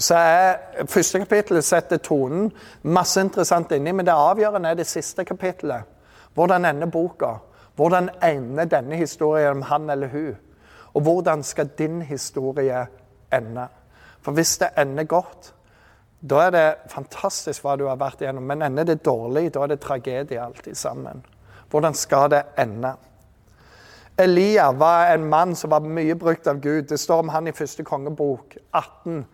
så 0.00 0.16
er 0.16 0.86
første 0.88 1.20
kapittelet 1.22 1.64
setter 1.64 2.00
tonen. 2.02 2.48
Masse 2.82 3.20
interessant 3.20 3.72
inni, 3.76 3.92
men 3.92 4.08
det 4.08 4.16
avgjørende 4.16 4.72
er 4.72 4.80
det 4.80 4.88
siste 4.88 5.24
kapittelet. 5.24 5.86
Hvordan 6.34 6.64
ender 6.64 6.90
boka? 6.90 7.36
Hvordan 7.76 8.10
ender 8.24 8.64
denne 8.64 8.96
historien 8.96 9.60
om 9.60 9.62
han 9.68 9.90
eller 9.90 10.08
hun? 10.08 10.36
Og 10.94 11.02
hvordan 11.06 11.42
skal 11.46 11.70
din 11.78 12.02
historie 12.02 12.86
ende. 13.32 13.68
For 14.20 14.32
hvis 14.32 14.58
det 14.58 14.68
ender 14.78 15.04
godt, 15.04 15.54
da 16.30 16.42
er 16.46 16.50
det 16.50 16.92
fantastisk 16.92 17.64
hva 17.64 17.76
du 17.78 17.86
har 17.88 18.00
vært 18.00 18.20
igjennom. 18.20 18.44
Men 18.44 18.62
ender 18.66 18.84
det 18.84 19.04
dårlig, 19.04 19.48
da 19.54 19.64
er 19.64 19.72
det 19.72 19.80
tragedie 19.80 20.42
alltid 20.42 20.76
sammen. 20.76 21.22
Hvordan 21.70 21.94
skal 21.94 22.30
det 22.30 22.42
ende? 22.58 22.94
Elia 24.18 24.72
var 24.72 25.14
en 25.14 25.24
mann 25.24 25.54
som 25.56 25.70
var 25.70 25.80
mye 25.80 26.14
brukt 26.14 26.46
av 26.46 26.60
Gud. 26.60 26.82
Det 26.82 27.00
står 27.00 27.18
om 27.18 27.28
han 27.28 27.46
i 27.46 27.56
første 27.56 27.84
kongebok 27.84 28.56
18. 28.72 29.26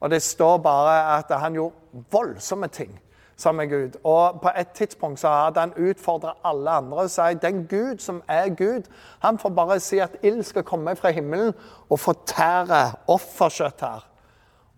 Og 0.00 0.10
det 0.10 0.22
står 0.22 0.58
bare 0.58 1.18
at 1.18 1.30
han 1.40 1.54
gjorde 1.54 2.02
voldsomme 2.12 2.68
ting 2.68 3.00
sammen 3.36 3.68
med 3.68 3.78
Gud. 3.78 4.00
Og 4.04 4.40
på 4.40 4.50
et 4.58 4.68
tidspunkt 4.68 5.20
så 5.20 5.28
hadde 5.28 5.60
han 5.60 5.72
utfordra 5.76 6.36
alle 6.44 6.70
andre 6.70 7.06
og 7.06 7.10
sa 7.10 7.32
den 7.32 7.66
Gud 7.66 7.98
som 7.98 8.22
er 8.28 8.48
Gud, 8.48 8.82
han 9.18 9.38
får 9.38 9.50
bare 9.50 9.80
si 9.80 9.98
at 9.98 10.16
ild 10.22 10.42
skal 10.42 10.62
komme 10.62 10.96
fra 10.96 11.10
himmelen 11.10 11.54
og 11.88 12.00
fortære 12.00 12.92
offerkjøtt 13.08 13.80
her. 13.80 14.06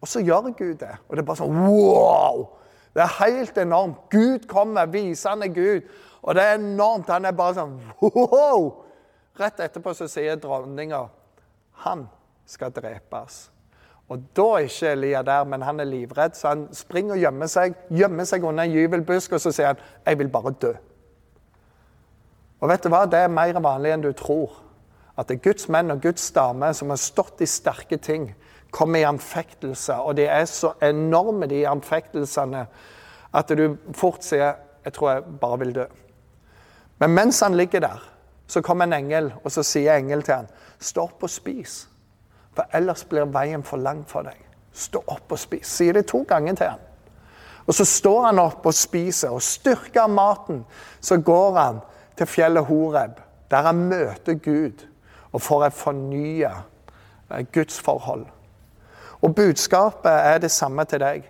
Og 0.00 0.08
så 0.08 0.20
gjør 0.20 0.52
Gud 0.58 0.74
det. 0.74 0.96
Og 1.08 1.16
det 1.16 1.22
er 1.22 1.26
bare 1.26 1.36
sånn 1.36 1.58
wow! 1.66 2.46
Det 2.96 3.04
er 3.04 3.24
helt 3.26 3.58
enormt. 3.60 3.96
Gud 4.10 4.46
kommer, 4.48 4.80
er 4.80 5.52
Gud. 5.52 5.80
Og 6.22 6.34
det 6.34 6.42
er 6.42 6.54
enormt. 6.54 7.10
Han 7.12 7.28
er 7.28 7.36
bare 7.36 7.58
sånn 7.58 7.74
wow! 8.00 8.70
Rett 9.36 9.60
etterpå 9.60 9.92
så 9.92 10.08
sier 10.08 10.38
dronninga 10.40 11.02
han 11.84 12.06
skal 12.48 12.72
drepes. 12.72 13.50
Og 14.08 14.22
da 14.38 14.46
er 14.56 14.68
ikke 14.68 14.92
Elia 14.94 15.22
der, 15.26 15.44
men 15.44 15.64
han 15.66 15.82
er 15.82 15.90
livredd, 15.90 16.36
så 16.38 16.54
han 16.54 16.66
springer 16.72 17.18
og 17.18 17.20
gjemmer 17.20 17.50
seg 17.52 17.74
gjemmer 17.92 18.28
seg 18.28 18.46
under 18.48 18.64
en 18.64 18.72
gyvelbusk, 18.72 19.34
og 19.36 19.42
så 19.42 19.52
sier 19.52 19.74
han 19.74 19.82
'Jeg 20.06 20.18
vil 20.18 20.28
bare 20.28 20.54
dø'. 20.62 20.76
Og 22.60 22.68
vet 22.68 22.82
du 22.82 22.88
hva? 22.88 23.04
Det 23.04 23.18
er 23.18 23.28
mer 23.28 23.60
vanlig 23.60 23.92
enn 23.92 24.02
du 24.02 24.12
tror. 24.12 24.62
At 25.18 25.28
det 25.28 25.36
er 25.36 25.50
Guds 25.50 25.68
menn 25.68 25.90
og 25.90 26.00
Guds 26.02 26.30
damer 26.30 26.72
som 26.72 26.88
har 26.88 26.96
stått 26.96 27.40
i 27.40 27.46
sterke 27.46 27.96
ting, 27.96 28.34
kommer 28.76 29.00
i 29.00 29.08
anfektelse. 29.08 29.94
Og 29.94 30.16
de 30.16 30.26
er 30.28 30.44
så 30.44 30.72
enorme, 30.82 31.46
de 31.46 31.62
anfektelsene, 31.68 32.66
at 33.34 33.48
du 33.48 33.76
fort 33.92 34.24
sier 34.24 34.52
'Jeg 34.84 34.92
tror 34.92 35.10
jeg 35.10 35.22
bare 35.40 35.58
vil 35.58 35.74
dø'. 35.74 35.86
Men 36.98 37.10
mens 37.10 37.40
han 37.40 37.54
ligger 37.54 37.80
der, 37.80 38.10
så 38.46 38.60
kommer 38.60 38.84
en 38.84 38.92
engel, 38.92 39.32
og 39.44 39.52
så 39.52 39.62
sier 39.62 39.96
engel 39.96 40.22
til 40.22 40.34
han, 40.34 40.48
'Stå 40.80 41.02
opp 41.02 41.22
og 41.22 41.30
spis'. 41.30 41.88
For 42.54 42.64
ellers 42.72 43.04
blir 43.04 43.24
veien 43.24 43.62
for 43.62 43.76
lang 43.76 44.04
for 44.08 44.22
deg. 44.22 44.36
Stå 44.72 45.02
opp 45.06 45.32
og 45.32 45.38
spis. 45.38 45.66
Sier 45.66 45.92
det 45.92 46.06
to 46.06 46.22
ganger 46.28 46.54
til 46.54 46.66
han. 46.66 46.78
Og 47.66 47.74
så 47.74 47.84
står 47.84 48.26
han 48.26 48.38
opp 48.38 48.66
og 48.66 48.74
spiser, 48.74 49.28
og 49.28 49.42
styrker 49.42 50.06
maten 50.06 50.64
så 51.00 51.16
går 51.16 51.58
han 51.58 51.80
til 52.16 52.26
fjellet 52.26 52.64
Horeb, 52.64 53.20
der 53.50 53.62
han 53.62 53.76
møter 53.76 54.34
Gud 54.34 54.86
og 55.32 55.42
får 55.42 55.64
et 55.66 55.72
fornya 55.72 56.52
eh, 57.30 57.44
gudsforhold. 57.52 58.26
Og 59.26 59.34
budskapet 59.34 60.12
er 60.12 60.38
det 60.38 60.52
samme 60.54 60.84
til 60.86 61.02
deg. 61.02 61.24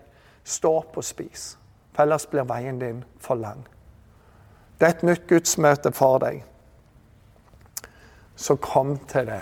Stå 0.45 0.75
opp 0.83 0.99
og 1.01 1.05
spis, 1.05 1.55
for 1.95 2.05
ellers 2.05 2.27
blir 2.29 2.45
veien 2.45 2.77
din 2.81 3.01
for 3.25 3.41
lang. 3.41 3.63
Det 4.77 4.85
er 4.85 4.93
et 4.99 5.05
nytt 5.09 5.25
gudsmøte 5.31 5.93
for 5.97 6.21
deg. 6.21 6.43
Så 8.37 8.59
kom 8.61 8.99
til 9.09 9.31
det. 9.31 9.41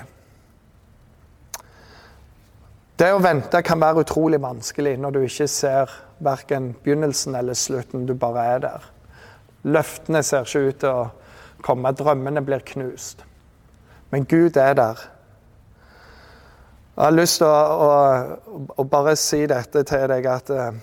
Det 2.94 3.10
å 3.10 3.18
vente 3.18 3.58
kan 3.66 3.82
være 3.82 4.04
utrolig 4.04 4.38
vanskelig 4.38 4.94
når 5.02 5.16
du 5.16 5.24
ikke 5.26 5.48
ser 5.50 5.90
verken 6.22 6.70
begynnelsen 6.84 7.34
eller 7.34 7.58
slutten. 7.58 8.06
Du 8.06 8.14
bare 8.14 8.44
er 8.52 8.62
der. 8.62 8.86
Løftene 9.66 10.22
ser 10.22 10.46
ikke 10.46 10.68
ut 10.68 10.80
til 10.84 11.00
å 11.02 11.08
komme, 11.66 11.90
drømmene 11.90 12.44
blir 12.46 12.62
knust. 12.70 13.26
Men 14.14 14.28
Gud 14.30 14.60
er 14.62 14.78
der. 14.78 15.02
Jeg 16.96 17.04
har 17.04 17.10
lyst 17.10 17.40
til 17.40 17.48
å, 17.50 17.86
å, 18.54 18.58
å 18.78 18.84
bare 18.86 19.16
si 19.18 19.40
dette 19.50 19.80
til 19.82 20.04
deg, 20.12 20.26
at 20.30 20.50
uh, 20.54 20.76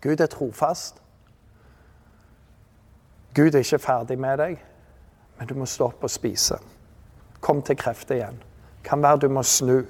Gud 0.00 0.22
er 0.24 0.30
trofast. 0.32 1.02
Gud 3.36 3.52
er 3.52 3.60
ikke 3.60 3.82
ferdig 3.84 4.16
med 4.16 4.40
deg, 4.40 4.54
men 5.36 5.50
du 5.50 5.52
må 5.60 5.68
stå 5.68 5.90
opp 5.90 6.06
og 6.08 6.12
spise. 6.14 6.56
Kom 7.44 7.60
til 7.60 7.76
krefter 7.76 8.16
igjen. 8.16 8.38
Kan 8.88 9.04
være 9.04 9.26
du 9.26 9.28
må 9.36 9.42
snu. 9.44 9.82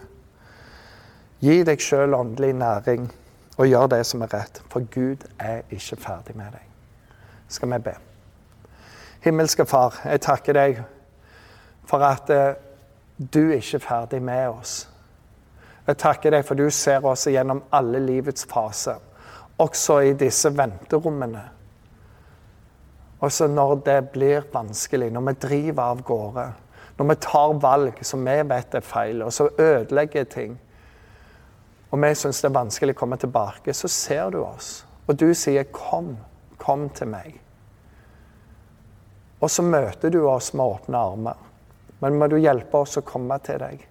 Gi 1.39 1.61
deg 1.69 1.87
sjøl 1.87 2.19
åndelig 2.19 2.57
næring 2.59 3.07
og 3.61 3.71
gjør 3.71 3.87
det 3.95 4.03
som 4.11 4.27
er 4.27 4.35
rett, 4.35 4.59
for 4.73 4.91
Gud 4.91 5.23
er 5.39 5.63
ikke 5.71 6.01
ferdig 6.03 6.35
med 6.35 6.51
deg. 6.57 6.67
Skal 7.47 7.71
vi 7.77 7.81
be. 7.87 7.95
Himmelske 9.23 9.71
Far, 9.71 10.03
jeg 10.03 10.27
takker 10.27 10.59
deg 10.59 10.83
for 11.87 12.03
at 12.03 12.35
uh, 12.35 12.59
du 13.23 13.45
er 13.53 13.63
ikke 13.63 13.85
ferdig 13.87 14.23
med 14.27 14.51
oss. 14.51 14.77
Jeg 15.87 15.99
takker 16.03 16.35
deg 16.35 16.45
for 16.47 16.59
du 16.59 16.67
ser 16.71 17.05
oss 17.07 17.27
gjennom 17.31 17.63
alle 17.75 18.01
livets 18.03 18.47
faser, 18.51 18.99
også 19.63 20.01
i 20.03 20.13
disse 20.19 20.51
venterommene. 20.51 21.45
Også 23.25 23.47
når 23.49 23.75
det 23.87 24.01
blir 24.13 24.45
vanskelig, 24.53 25.13
når 25.15 25.29
vi 25.29 25.37
driver 25.47 25.83
av 25.95 26.03
gårde, 26.05 26.47
når 26.99 27.11
vi 27.11 27.19
tar 27.23 27.59
valg 27.63 28.05
som 28.05 28.25
vi 28.25 28.37
vet 28.51 28.75
er 28.75 28.85
feil, 28.85 29.23
og 29.23 29.33
så 29.33 29.49
ødelegger 29.59 30.25
ting 30.25 30.59
og 31.91 32.03
vi 32.03 32.13
syns 32.19 32.43
det 32.43 32.51
er 32.51 32.57
vanskelig 32.57 32.93
å 32.97 32.99
komme 32.99 33.17
tilbake, 33.21 33.75
så 33.75 33.89
ser 33.89 34.31
du 34.35 34.41
oss. 34.43 34.85
Og 35.07 35.17
du 35.17 35.33
sier 35.35 35.65
'kom, 35.65 36.17
kom 36.59 36.89
til 36.91 37.09
meg'. 37.09 37.39
Og 39.41 39.51
så 39.51 39.63
møter 39.63 40.11
du 40.11 40.27
oss 40.29 40.53
med 40.55 40.65
åpne 40.65 40.99
armer. 40.99 41.37
Men 42.01 42.19
må 42.19 42.29
du 42.29 42.37
hjelpe 42.37 42.75
oss 42.75 42.97
å 42.97 43.01
komme 43.01 43.39
til 43.39 43.59
deg, 43.59 43.87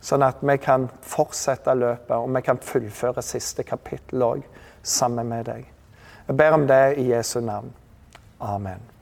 sånn 0.00 0.24
at 0.26 0.42
vi 0.42 0.56
kan 0.62 0.88
fortsette 1.02 1.74
løpet, 1.74 2.16
og 2.16 2.34
vi 2.34 2.42
kan 2.46 2.60
fullføre 2.62 3.22
siste 3.24 3.64
kapittel 3.66 4.22
òg 4.22 4.44
sammen 4.82 5.28
med 5.28 5.48
deg. 5.48 5.64
Jeg 6.26 6.36
ber 6.36 6.58
om 6.58 6.66
det 6.66 6.82
i 6.98 7.08
Jesu 7.12 7.40
navn. 7.40 7.72
Amen. 8.40 8.95